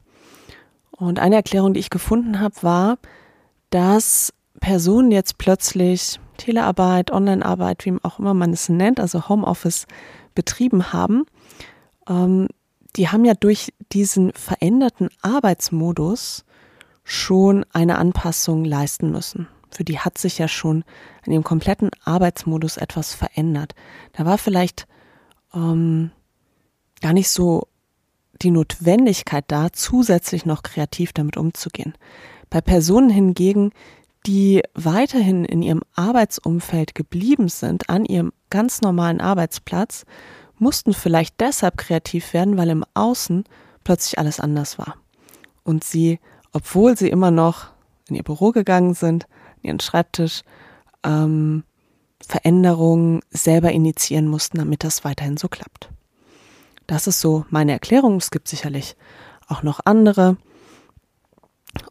[0.90, 2.98] Und eine Erklärung, die ich gefunden habe, war,
[3.70, 9.86] dass Personen jetzt plötzlich Telearbeit, Onlinearbeit, wie auch immer man es nennt, also Homeoffice
[10.34, 11.28] betrieben haben,
[12.10, 12.48] ähm,
[12.96, 16.46] die haben ja durch diesen veränderten Arbeitsmodus
[17.04, 19.48] schon eine Anpassung leisten müssen.
[19.70, 20.84] Für die hat sich ja schon
[21.28, 23.76] in ihrem kompletten Arbeitsmodus etwas verändert.
[24.14, 24.88] Da war vielleicht
[25.54, 26.10] ähm,
[27.02, 27.68] gar nicht so
[28.42, 31.94] die Notwendigkeit da, zusätzlich noch kreativ damit umzugehen.
[32.50, 33.72] Bei Personen hingegen,
[34.26, 40.06] die weiterhin in ihrem Arbeitsumfeld geblieben sind, an ihrem ganz normalen Arbeitsplatz,
[40.58, 43.46] mussten vielleicht deshalb kreativ werden, weil im Außen
[43.84, 44.96] plötzlich alles anders war.
[45.64, 46.20] Und sie,
[46.52, 47.68] obwohl sie immer noch
[48.10, 49.26] in ihr Büro gegangen sind,
[49.62, 50.42] in ihren Schreibtisch,
[51.04, 51.64] ähm,
[52.22, 55.90] Veränderungen selber initiieren mussten, damit das weiterhin so klappt.
[56.92, 58.18] Das ist so meine Erklärung.
[58.18, 58.98] Es gibt sicherlich
[59.48, 60.36] auch noch andere.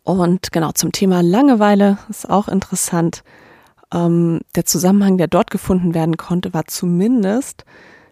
[0.02, 3.24] Und genau zum Thema Langeweile ist auch interessant.
[3.94, 7.64] Ähm, der Zusammenhang, der dort gefunden werden konnte, war zumindest,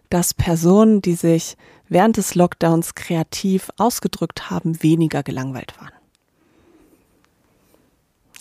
[0.09, 1.57] dass Personen, die sich
[1.89, 5.93] während des Lockdowns kreativ ausgedrückt haben, weniger gelangweilt waren.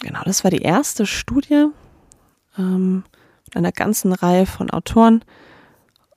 [0.01, 1.67] Genau, das war die erste Studie
[2.57, 3.05] ähm,
[3.45, 5.23] mit einer ganzen Reihe von Autoren.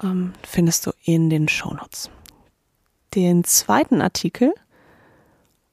[0.01, 2.09] Ähm, findest du in den Shownotes.
[3.13, 4.53] Den zweiten Artikel,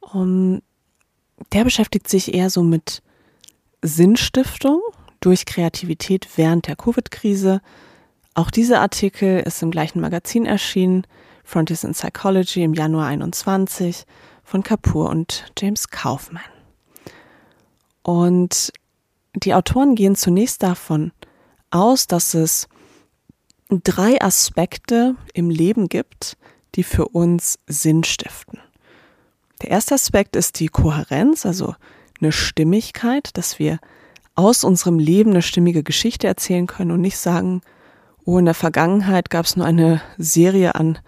[0.00, 0.60] um,
[1.52, 3.02] der beschäftigt sich eher so mit
[3.82, 4.80] Sinnstiftung
[5.20, 7.60] durch Kreativität während der Covid-Krise.
[8.34, 11.06] Auch dieser Artikel ist im gleichen Magazin erschienen,
[11.44, 14.04] Frontiers in Psychology im Januar 21
[14.44, 16.42] von Kapoor und James Kaufman.
[18.02, 18.72] Und
[19.34, 21.12] die Autoren gehen zunächst davon
[21.70, 22.68] aus, dass es
[23.68, 26.36] drei Aspekte im Leben gibt,
[26.78, 28.60] die für uns Sinn stiften.
[29.62, 31.74] Der erste Aspekt ist die Kohärenz, also
[32.20, 33.80] eine Stimmigkeit, dass wir
[34.36, 37.62] aus unserem Leben eine stimmige Geschichte erzählen können und nicht sagen,
[38.24, 41.00] oh, in der Vergangenheit gab es nur eine Serie an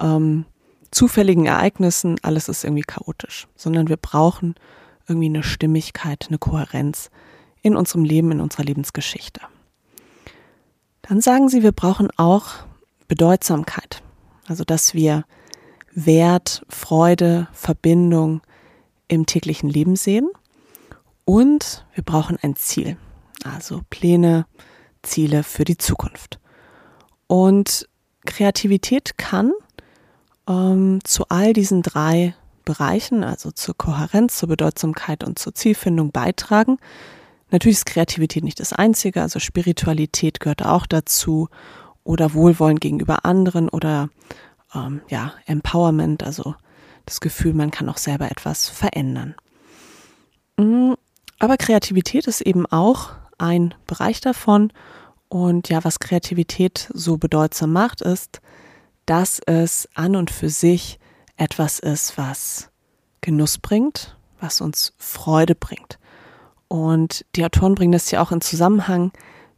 [0.00, 0.44] ähm,
[0.92, 4.54] zufälligen Ereignissen, alles ist irgendwie chaotisch, sondern wir brauchen
[5.08, 7.10] irgendwie eine Stimmigkeit, eine Kohärenz
[7.62, 9.40] in unserem Leben, in unserer Lebensgeschichte.
[11.02, 12.50] Dann sagen sie, wir brauchen auch
[13.08, 14.04] Bedeutsamkeit,
[14.50, 15.24] also dass wir
[15.92, 18.42] Wert, Freude, Verbindung
[19.06, 20.28] im täglichen Leben sehen
[21.24, 22.96] und wir brauchen ein Ziel,
[23.44, 24.46] also Pläne,
[25.02, 26.40] Ziele für die Zukunft.
[27.28, 27.88] Und
[28.26, 29.52] Kreativität kann
[30.48, 32.34] ähm, zu all diesen drei
[32.64, 36.78] Bereichen, also zur Kohärenz, zur Bedeutsamkeit und zur Zielfindung beitragen.
[37.52, 41.48] Natürlich ist Kreativität nicht das Einzige, also Spiritualität gehört auch dazu
[42.10, 44.08] oder Wohlwollen gegenüber anderen oder
[44.74, 46.56] ähm, ja, Empowerment, also
[47.06, 49.36] das Gefühl, man kann auch selber etwas verändern.
[50.56, 50.94] Mm,
[51.38, 54.72] aber Kreativität ist eben auch ein Bereich davon.
[55.28, 58.40] Und ja, was Kreativität so bedeutsam macht, ist,
[59.06, 60.98] dass es an und für sich
[61.36, 62.70] etwas ist, was
[63.20, 66.00] Genuss bringt, was uns Freude bringt.
[66.66, 69.12] Und die Autoren bringen das ja auch in Zusammenhang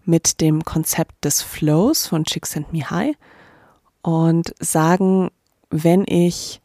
[0.04, 3.16] mit dem Konzept des Flows von Csikszentmihalyi
[4.02, 5.30] und sagen,
[5.70, 6.60] wenn ich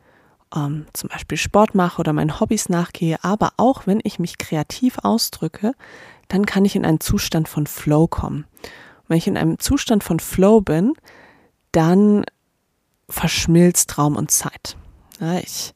[0.55, 4.97] ähm, zum Beispiel Sport mache oder meinen Hobbys nachgehe, aber auch wenn ich mich kreativ
[5.03, 5.73] ausdrücke,
[6.27, 8.45] dann kann ich in einen Zustand von Flow kommen.
[8.63, 10.93] Und wenn ich in einem Zustand von Flow bin,
[11.71, 12.25] dann
[13.09, 14.77] verschmilzt Raum und Zeit.
[15.19, 15.73] Ja, ich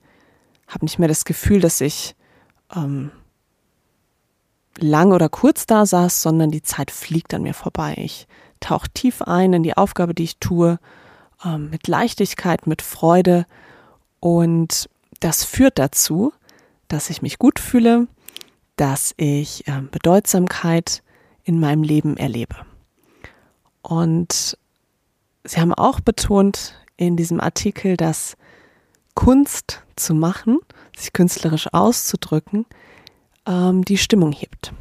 [0.67, 2.15] habe nicht mehr das Gefühl, dass ich
[2.75, 3.11] ähm,
[4.77, 7.95] lang oder kurz da saß, sondern die Zeit fliegt an mir vorbei.
[7.97, 8.27] Ich
[8.59, 10.79] tauche tief ein in die Aufgabe, die ich tue,
[11.43, 13.45] ähm, mit Leichtigkeit, mit Freude.
[14.19, 16.33] Und das führt dazu,
[16.87, 18.07] dass ich mich gut fühle,
[18.75, 21.03] dass ich äh, Bedeutsamkeit
[21.43, 22.55] in meinem Leben erlebe.
[23.81, 24.57] Und
[25.43, 28.37] Sie haben auch betont in diesem Artikel, dass
[29.15, 30.59] Kunst zu machen,
[30.95, 32.65] sich künstlerisch auszudrücken,
[33.45, 34.73] ähm, die Stimmung hebt.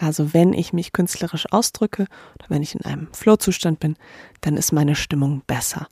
[0.00, 2.06] Also wenn ich mich künstlerisch ausdrücke
[2.38, 3.96] oder wenn ich in einem Flow-Zustand bin,
[4.40, 5.88] dann ist meine Stimmung besser.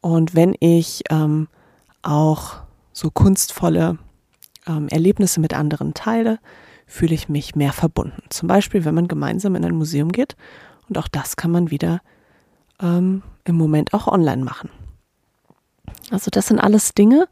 [0.00, 1.48] Und wenn ich ähm,
[2.02, 2.56] auch
[2.92, 3.98] so kunstvolle
[4.66, 6.38] ähm, Erlebnisse mit anderen teile,
[6.86, 8.22] fühle ich mich mehr verbunden.
[8.28, 10.36] Zum Beispiel, wenn man gemeinsam in ein Museum geht.
[10.88, 12.00] Und auch das kann man wieder
[12.80, 14.70] ähm, im Moment auch online machen.
[16.10, 17.28] Also das sind alles Dinge,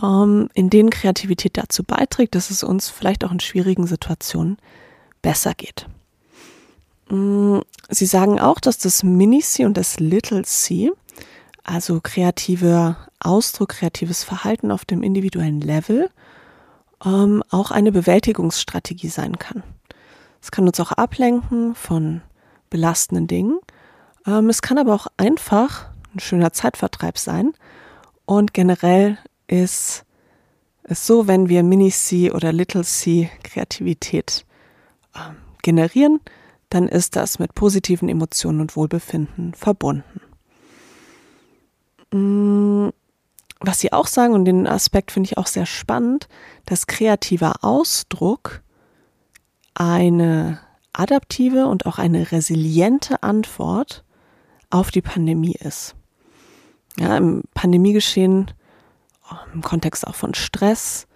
[0.00, 4.58] ähm, in denen Kreativität dazu beiträgt, dass es uns vielleicht auch in schwierigen Situationen
[5.20, 5.86] besser geht.
[7.10, 10.90] Mm, Sie sagen auch, dass das Mini-C und das Little-C,
[11.64, 16.10] also kreativer Ausdruck, kreatives Verhalten auf dem individuellen Level,
[17.04, 19.62] ähm, auch eine Bewältigungsstrategie sein kann.
[20.40, 22.22] Es kann uns auch ablenken von
[22.70, 23.58] belastenden Dingen.
[24.26, 27.52] Ähm, es kann aber auch einfach ein schöner Zeitvertreib sein.
[28.24, 29.18] Und generell
[29.52, 30.04] ist
[30.82, 34.44] es so, wenn wir Mini-C oder Little-C Kreativität
[35.14, 36.20] ähm, generieren,
[36.70, 40.22] dann ist das mit positiven Emotionen und Wohlbefinden verbunden.
[42.12, 42.88] Mm,
[43.60, 46.28] was Sie auch sagen, und den Aspekt finde ich auch sehr spannend,
[46.64, 48.62] dass kreativer Ausdruck
[49.74, 50.60] eine
[50.92, 54.02] adaptive und auch eine resiliente Antwort
[54.70, 55.94] auf die Pandemie ist.
[56.98, 58.50] Ja, im Pandemiegeschehen,
[59.52, 61.06] im Kontext auch von Stress,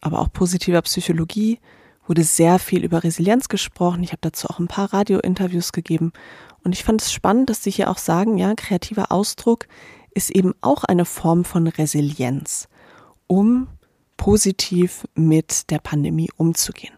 [0.00, 1.58] aber auch positiver Psychologie,
[2.06, 4.02] wurde sehr viel über Resilienz gesprochen.
[4.02, 6.12] Ich habe dazu auch ein paar Radiointerviews gegeben.
[6.62, 9.66] Und ich fand es spannend, dass Sie hier auch sagen, ja, kreativer Ausdruck
[10.14, 12.68] ist eben auch eine Form von Resilienz,
[13.26, 13.68] um
[14.16, 16.94] positiv mit der Pandemie umzugehen.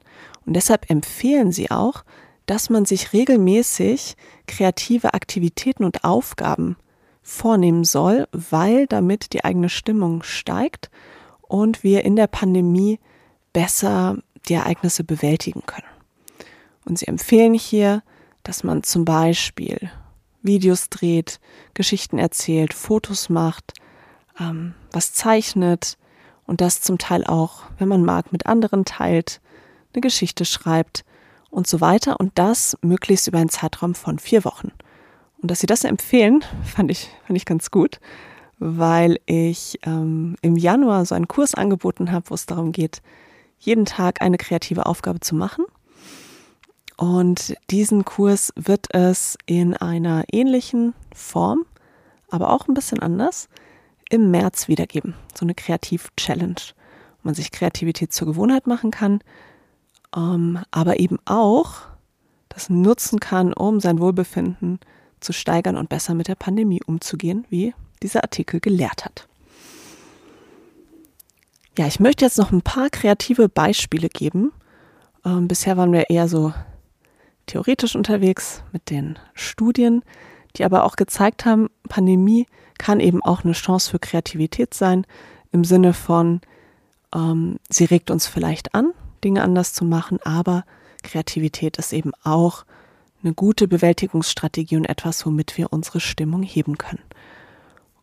[0.46, 2.04] Und deshalb empfehlen Sie auch,
[2.46, 4.16] dass man sich regelmäßig
[4.46, 6.76] kreative Aktivitäten und Aufgaben
[7.28, 10.90] vornehmen soll, weil damit die eigene Stimmung steigt
[11.42, 12.98] und wir in der Pandemie
[13.52, 14.16] besser
[14.48, 15.86] die Ereignisse bewältigen können.
[16.86, 18.02] Und sie empfehlen hier,
[18.44, 19.90] dass man zum Beispiel
[20.42, 21.38] Videos dreht,
[21.74, 23.74] Geschichten erzählt, Fotos macht,
[24.40, 25.98] ähm, was zeichnet
[26.46, 29.42] und das zum Teil auch, wenn man mag, mit anderen teilt,
[29.92, 31.04] eine Geschichte schreibt
[31.50, 34.72] und so weiter und das möglichst über einen Zeitraum von vier Wochen.
[35.40, 38.00] Und dass sie das empfehlen, fand ich, fand ich ganz gut,
[38.58, 43.02] weil ich ähm, im Januar so einen Kurs angeboten habe, wo es darum geht,
[43.58, 45.64] jeden Tag eine kreative Aufgabe zu machen.
[46.96, 51.64] Und diesen Kurs wird es in einer ähnlichen Form,
[52.28, 53.48] aber auch ein bisschen anders,
[54.10, 55.14] im März wiedergeben.
[55.34, 56.56] So eine Kreativ-Challenge,
[57.22, 59.20] wo man sich Kreativität zur Gewohnheit machen kann,
[60.16, 61.82] ähm, aber eben auch
[62.48, 64.97] das nutzen kann, um sein Wohlbefinden zu
[65.32, 69.28] steigern und besser mit der Pandemie umzugehen, wie dieser Artikel gelehrt hat.
[71.76, 74.52] Ja, ich möchte jetzt noch ein paar kreative Beispiele geben.
[75.24, 76.52] Ähm, bisher waren wir eher so
[77.46, 80.02] theoretisch unterwegs mit den Studien,
[80.56, 82.46] die aber auch gezeigt haben, Pandemie
[82.78, 85.06] kann eben auch eine Chance für Kreativität sein,
[85.52, 86.40] im Sinne von,
[87.14, 88.92] ähm, sie regt uns vielleicht an,
[89.24, 90.64] Dinge anders zu machen, aber
[91.02, 92.64] Kreativität ist eben auch
[93.22, 97.02] eine gute Bewältigungsstrategie und etwas, womit wir unsere Stimmung heben können.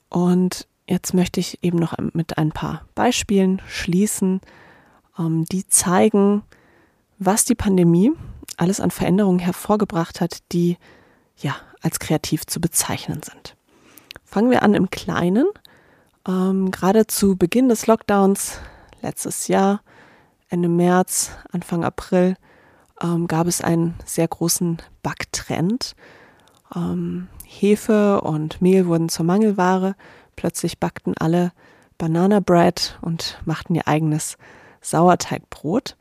[0.09, 4.41] Und jetzt möchte ich eben noch mit ein paar Beispielen schließen,
[5.17, 6.43] ähm, die zeigen,
[7.17, 8.11] was die Pandemie
[8.57, 10.77] alles an Veränderungen hervorgebracht hat, die
[11.37, 13.55] ja als kreativ zu bezeichnen sind.
[14.23, 15.45] Fangen wir an im Kleinen.
[16.27, 18.59] Ähm, gerade zu Beginn des Lockdowns
[19.01, 19.81] letztes Jahr
[20.49, 22.35] Ende März, Anfang April
[23.01, 25.95] ähm, gab es einen sehr großen Backtrend.
[26.75, 29.95] Ähm, Hefe und Mehl wurden zur Mangelware.
[30.35, 31.51] Plötzlich backten alle
[31.97, 34.37] Banana Bread und machten ihr eigenes
[34.81, 35.95] Sauerteigbrot.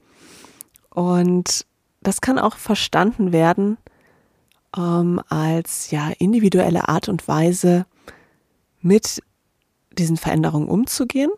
[0.90, 1.66] Und
[2.02, 3.78] das kann auch verstanden werden
[4.76, 7.86] ähm, als ja individuelle Art und Weise,
[8.80, 9.22] mit
[9.92, 11.30] diesen Veränderungen umzugehen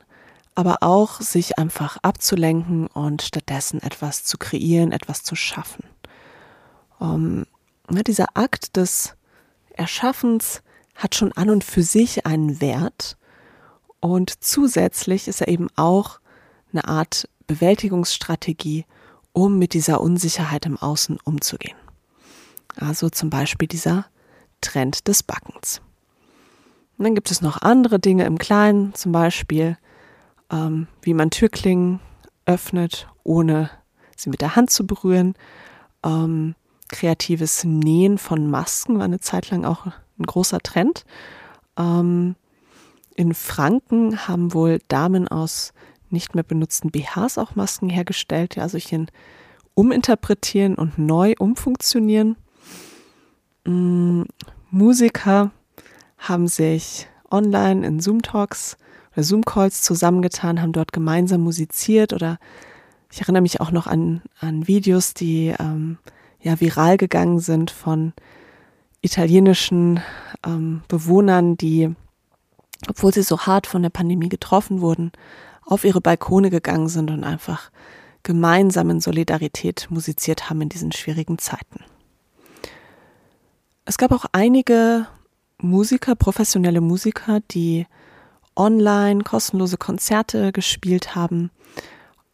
[0.56, 5.84] aber auch sich einfach abzulenken und stattdessen etwas zu kreieren, etwas zu schaffen.
[6.98, 7.44] Um,
[7.90, 9.14] ja, dieser Akt des
[9.74, 10.62] Erschaffens
[10.94, 13.16] hat schon an und für sich einen Wert
[14.00, 16.20] Und zusätzlich ist er eben auch
[16.72, 18.86] eine Art Bewältigungsstrategie,
[19.32, 21.76] um mit dieser Unsicherheit im Außen umzugehen.
[22.76, 24.06] Also zum Beispiel dieser
[24.62, 25.82] Trend des Backens.
[26.96, 29.76] Und dann gibt es noch andere Dinge im Kleinen, zum Beispiel
[30.50, 32.00] ähm, wie man Türklingen
[32.44, 33.70] öffnet, ohne
[34.16, 35.34] sie mit der Hand zu berühren.
[36.04, 36.54] Ähm,
[36.88, 41.04] kreatives Nähen von Masken war eine Zeit lang auch ein großer Trend.
[41.76, 42.36] Ähm,
[43.14, 45.72] in Franken haben wohl Damen aus
[46.10, 49.06] nicht mehr benutzten BHs auch Masken hergestellt, die also hier
[49.74, 52.36] uminterpretieren und neu umfunktionieren.
[53.64, 54.22] Mm,
[54.70, 55.50] Musiker
[56.18, 58.76] haben sich online in Zoom-Talks
[59.16, 62.38] oder Zoom-Calls zusammengetan, haben dort gemeinsam musiziert oder
[63.10, 65.96] ich erinnere mich auch noch an, an Videos, die ähm,
[66.40, 68.12] ja viral gegangen sind von
[69.00, 70.00] italienischen
[70.44, 71.94] ähm, Bewohnern, die,
[72.88, 75.12] obwohl sie so hart von der Pandemie getroffen wurden,
[75.64, 77.70] auf ihre Balkone gegangen sind und einfach
[78.22, 81.84] gemeinsam in Solidarität musiziert haben in diesen schwierigen Zeiten.
[83.84, 85.06] Es gab auch einige
[85.58, 87.86] Musiker, professionelle Musiker, die
[88.56, 91.50] online kostenlose Konzerte gespielt haben.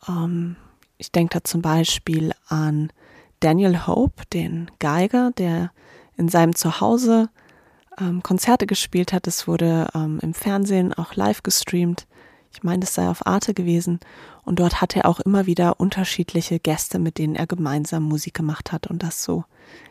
[0.09, 0.57] Ähm,
[0.99, 2.93] ich denke da zum Beispiel an
[3.41, 5.73] Daniel Hope, den Geiger, der
[6.17, 7.29] in seinem Zuhause
[7.99, 9.27] ähm, Konzerte gespielt hat.
[9.27, 12.07] Es wurde ähm, im Fernsehen auch live gestreamt.
[12.53, 14.01] Ich meine, es sei auf Arte gewesen.
[14.45, 18.73] Und dort hat er auch immer wieder unterschiedliche Gäste, mit denen er gemeinsam Musik gemacht
[18.73, 19.45] hat und das so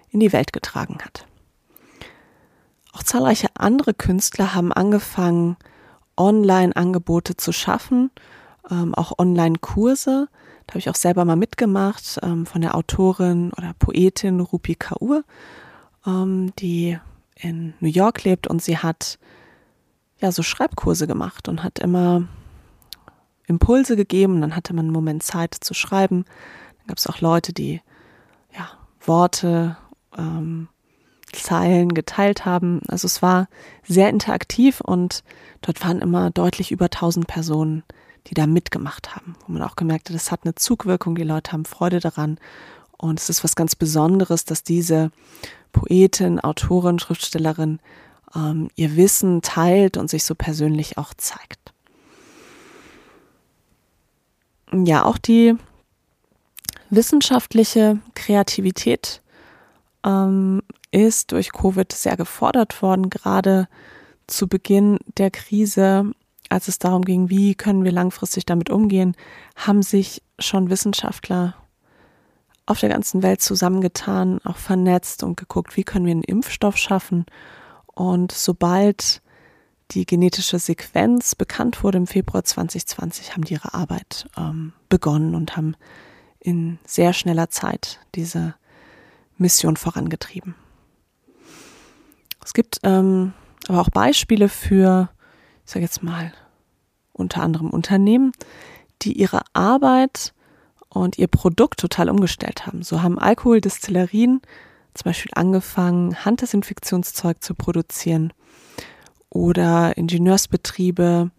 [0.10, 1.26] in die Welt getragen hat.
[2.94, 5.56] Auch zahlreiche andere Künstler haben angefangen,
[6.22, 8.12] Online-Angebote zu schaffen,
[8.70, 10.28] ähm, auch Online-Kurse.
[10.68, 15.24] Da habe ich auch selber mal mitgemacht ähm, von der Autorin oder Poetin Rupi Kaur,
[16.06, 16.98] ähm, die
[17.36, 19.18] in New York lebt und sie hat
[20.20, 22.28] ja so Schreibkurse gemacht und hat immer
[23.48, 24.42] Impulse gegeben.
[24.42, 26.26] Dann hatte man einen Moment Zeit zu schreiben.
[26.78, 27.82] Dann gab es auch Leute, die
[28.56, 28.70] ja,
[29.06, 29.78] Worte,
[30.16, 30.68] ähm,
[31.32, 32.82] Zeilen geteilt haben.
[32.88, 33.48] Also es war
[33.88, 35.24] sehr interaktiv und
[35.62, 37.84] dort waren immer deutlich über 1000 Personen,
[38.28, 41.52] die da mitgemacht haben, wo man auch gemerkt hat, es hat eine Zugwirkung, die Leute
[41.52, 42.38] haben Freude daran.
[42.98, 45.12] Und es ist was ganz Besonderes, dass diese
[45.72, 47.80] Poetin, Autorin, Schriftstellerin
[48.36, 51.62] ähm, ihr Wissen teilt und sich so persönlich auch zeigt
[54.74, 55.56] ja, auch die
[56.90, 59.22] wissenschaftliche Kreativität
[60.06, 60.62] ähm,
[60.92, 63.68] ist durch Covid sehr gefordert worden, gerade
[64.28, 66.12] zu Beginn der Krise,
[66.50, 69.16] als es darum ging, wie können wir langfristig damit umgehen,
[69.56, 71.56] haben sich schon Wissenschaftler
[72.66, 77.26] auf der ganzen Welt zusammengetan, auch vernetzt und geguckt, wie können wir einen Impfstoff schaffen.
[77.88, 79.22] Und sobald
[79.92, 85.58] die genetische Sequenz bekannt wurde im Februar 2020, haben die ihre Arbeit ähm, begonnen und
[85.58, 85.76] haben
[86.40, 88.56] in sehr schneller Zeit diese
[89.38, 90.56] Mission vorangetrieben.
[92.44, 93.34] Es gibt ähm,
[93.68, 95.10] aber auch Beispiele für,
[95.66, 96.34] ich sage jetzt mal,
[97.14, 98.32] unter anderem Unternehmen,
[99.02, 100.34] die ihre Arbeit
[100.90, 102.84] und ihr Produkt total umgestellt haben.
[102.84, 104.42] So haben Alkoholdestillerien
[104.94, 108.34] zum Beispiel angefangen, Handdesinfektionszeug zu produzieren
[109.30, 111.32] oder Ingenieursbetriebe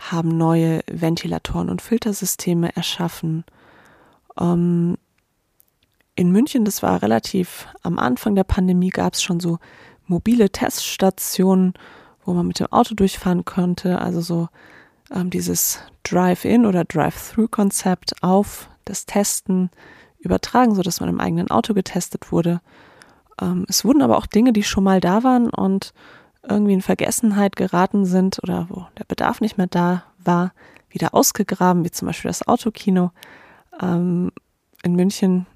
[0.00, 3.44] haben neue Ventilatoren und Filtersysteme erschaffen.
[4.40, 4.96] Ähm,
[6.16, 9.58] in München, das war relativ am Anfang der Pandemie, gab es schon so
[10.06, 11.74] mobile Teststationen,
[12.24, 14.00] wo man mit dem Auto durchfahren konnte.
[14.00, 14.48] Also so
[15.10, 19.70] ähm, dieses Drive-in oder Drive-through-Konzept auf das Testen
[20.18, 22.60] übertragen, so dass man im eigenen Auto getestet wurde.
[23.40, 25.92] Ähm, es wurden aber auch Dinge, die schon mal da waren und
[26.46, 30.52] irgendwie in Vergessenheit geraten sind oder wo der Bedarf nicht mehr da war,
[30.90, 33.10] wieder ausgegraben, wie zum Beispiel das Autokino.
[33.80, 34.30] Ähm,
[34.82, 35.46] in München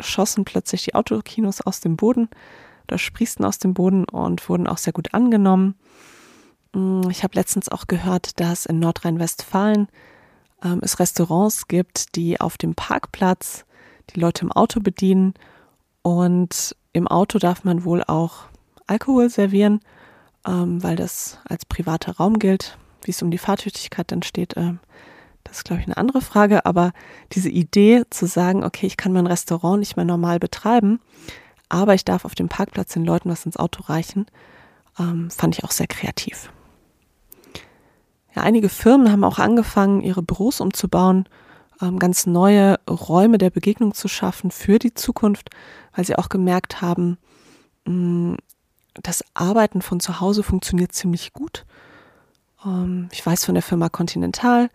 [0.00, 2.28] schossen plötzlich die Autokinos aus dem Boden
[2.88, 5.74] oder sprießten aus dem Boden und wurden auch sehr gut angenommen.
[6.72, 9.88] Mm, ich habe letztens auch gehört, dass in Nordrhein-Westfalen
[10.62, 13.64] ähm, es Restaurants gibt, die auf dem Parkplatz
[14.10, 15.34] die Leute im Auto bedienen
[16.02, 18.44] und im Auto darf man wohl auch
[18.86, 19.80] Alkohol servieren
[20.46, 22.78] ähm, weil das als privater Raum gilt.
[23.02, 24.74] Wie es um die Fahrtüchtigkeit dann steht, äh,
[25.44, 26.66] das ist, glaube ich, eine andere Frage.
[26.66, 26.92] Aber
[27.32, 31.00] diese Idee zu sagen, okay, ich kann mein Restaurant nicht mehr normal betreiben,
[31.68, 34.26] aber ich darf auf dem Parkplatz den Leuten was ins Auto reichen,
[34.98, 36.50] ähm, fand ich auch sehr kreativ.
[38.34, 41.28] Ja, einige Firmen haben auch angefangen, ihre Büros umzubauen,
[41.80, 45.50] ähm, ganz neue Räume der Begegnung zu schaffen für die Zukunft,
[45.94, 47.18] weil sie auch gemerkt haben,
[47.86, 48.36] mh,
[49.02, 51.64] das Arbeiten von zu Hause funktioniert ziemlich gut.
[52.64, 54.70] Ähm, ich weiß von der Firma Continental,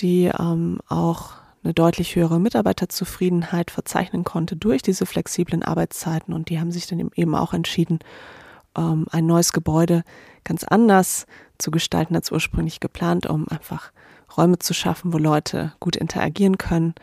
[0.00, 1.32] die ähm, auch
[1.64, 6.34] eine deutlich höhere Mitarbeiterzufriedenheit verzeichnen konnte durch diese flexiblen Arbeitszeiten.
[6.34, 8.00] Und die haben sich dann eben auch entschieden,
[8.76, 10.04] ähm, ein neues Gebäude
[10.44, 11.26] ganz anders
[11.58, 13.92] zu gestalten als ursprünglich geplant, um einfach
[14.36, 16.94] Räume zu schaffen, wo Leute gut interagieren können,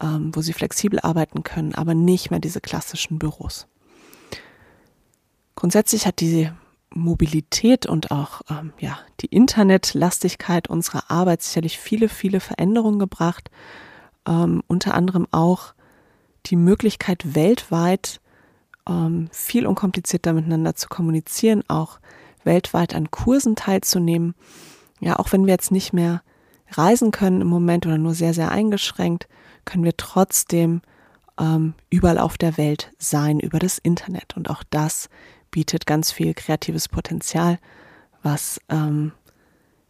[0.00, 3.66] ähm, wo sie flexibel arbeiten können, aber nicht mehr diese klassischen Büros.
[5.56, 6.50] Grundsätzlich hat die
[6.90, 13.50] Mobilität und auch ähm, ja, die Internetlastigkeit unserer Arbeit sicherlich viele, viele Veränderungen gebracht.
[14.26, 15.74] Ähm, unter anderem auch
[16.46, 18.20] die Möglichkeit, weltweit
[18.88, 21.98] ähm, viel unkomplizierter miteinander zu kommunizieren, auch
[22.44, 24.34] weltweit an Kursen teilzunehmen.
[25.00, 26.22] Ja, auch wenn wir jetzt nicht mehr
[26.70, 29.28] reisen können im Moment oder nur sehr, sehr eingeschränkt,
[29.64, 30.82] können wir trotzdem
[31.38, 34.36] ähm, überall auf der Welt sein über das Internet.
[34.36, 35.08] Und auch das
[35.50, 37.58] bietet ganz viel kreatives Potenzial,
[38.22, 39.12] was ähm,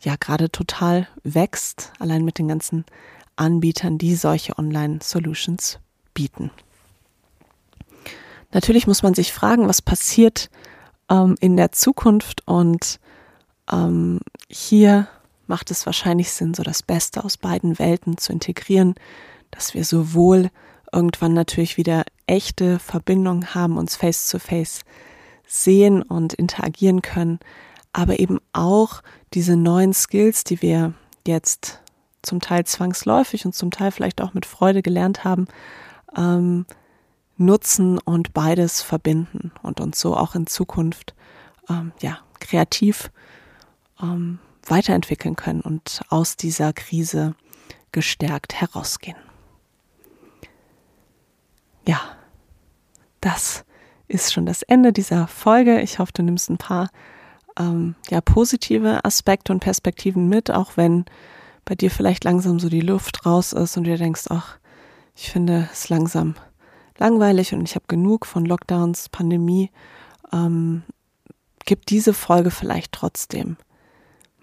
[0.01, 2.85] ja gerade total wächst, allein mit den ganzen
[3.37, 5.79] Anbietern, die solche Online-Solutions
[6.13, 6.51] bieten.
[8.53, 10.49] Natürlich muss man sich fragen, was passiert
[11.11, 13.01] ähm, in der Zukunft und
[13.71, 15.09] ähm, hier
[15.47, 18.95] macht es wahrscheinlich Sinn, so das Beste aus beiden Welten zu integrieren,
[19.51, 20.51] dass wir sowohl
[20.93, 24.81] irgendwann natürlich wieder echte Verbindungen haben, uns face to face
[25.47, 27.41] sehen und interagieren können,
[27.93, 29.03] aber eben auch
[29.35, 30.95] diese neuen Skills, die wir
[31.27, 31.81] jetzt
[32.25, 35.47] zum Teil zwangsläufig und zum Teil vielleicht auch mit Freude gelernt haben,
[36.17, 36.67] ähm,
[37.37, 41.15] nutzen und beides verbinden und uns so auch in Zukunft
[41.69, 43.11] ähm, ja kreativ
[44.01, 47.35] ähm, weiterentwickeln können und aus dieser Krise
[47.93, 49.17] gestärkt herausgehen.
[51.87, 52.01] Ja,
[53.21, 53.65] das
[54.09, 55.81] ist schon das Ende dieser Folge.
[55.81, 56.91] Ich hoffe, du nimmst ein paar
[57.59, 61.05] ähm, ja, positive Aspekte und Perspektiven mit, auch wenn
[61.65, 64.59] bei dir vielleicht langsam so die Luft raus ist und du denkst, ach,
[65.17, 66.35] ich finde es langsam
[66.99, 69.71] langweilig und ich habe genug von Lockdowns, Pandemie,
[70.33, 70.83] ähm,
[71.65, 73.57] gibt diese Folge vielleicht trotzdem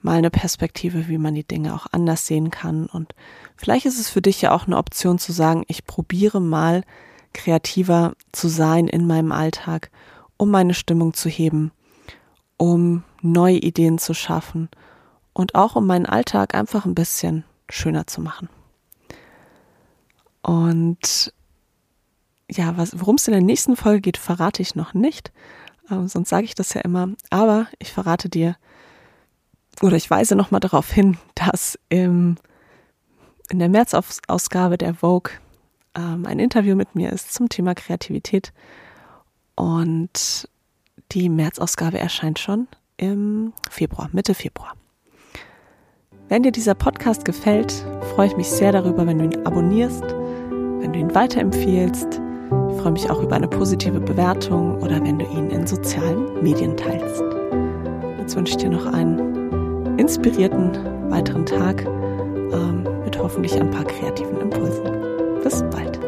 [0.01, 2.87] mal eine Perspektive, wie man die Dinge auch anders sehen kann.
[2.87, 3.13] Und
[3.55, 6.83] vielleicht ist es für dich ja auch eine Option zu sagen, ich probiere mal
[7.33, 9.91] kreativer zu sein in meinem Alltag,
[10.37, 11.71] um meine Stimmung zu heben,
[12.57, 14.69] um neue Ideen zu schaffen
[15.33, 18.49] und auch um meinen Alltag einfach ein bisschen schöner zu machen.
[20.41, 21.33] Und
[22.49, 25.31] ja, worum es in der nächsten Folge geht, verrate ich noch nicht.
[25.89, 27.09] Ähm, sonst sage ich das ja immer.
[27.29, 28.55] Aber ich verrate dir
[29.81, 32.35] oder ich weise nochmal darauf hin, dass im,
[33.49, 35.31] in der März-Ausgabe der Vogue
[35.95, 38.51] ähm, ein Interview mit mir ist zum Thema Kreativität.
[39.55, 40.49] Und
[41.11, 42.67] die März-Ausgabe erscheint schon
[42.97, 44.75] im Februar, Mitte Februar.
[46.31, 47.73] Wenn dir dieser Podcast gefällt,
[48.15, 50.01] freue ich mich sehr darüber, wenn du ihn abonnierst,
[50.79, 52.21] wenn du ihn weiterempfiehlst.
[52.69, 56.77] Ich freue mich auch über eine positive Bewertung oder wenn du ihn in sozialen Medien
[56.77, 57.21] teilst.
[58.17, 60.71] Jetzt wünsche ich dir noch einen inspirierten
[61.11, 64.85] weiteren Tag ähm, mit hoffentlich ein paar kreativen Impulsen.
[65.43, 65.99] Bis bald.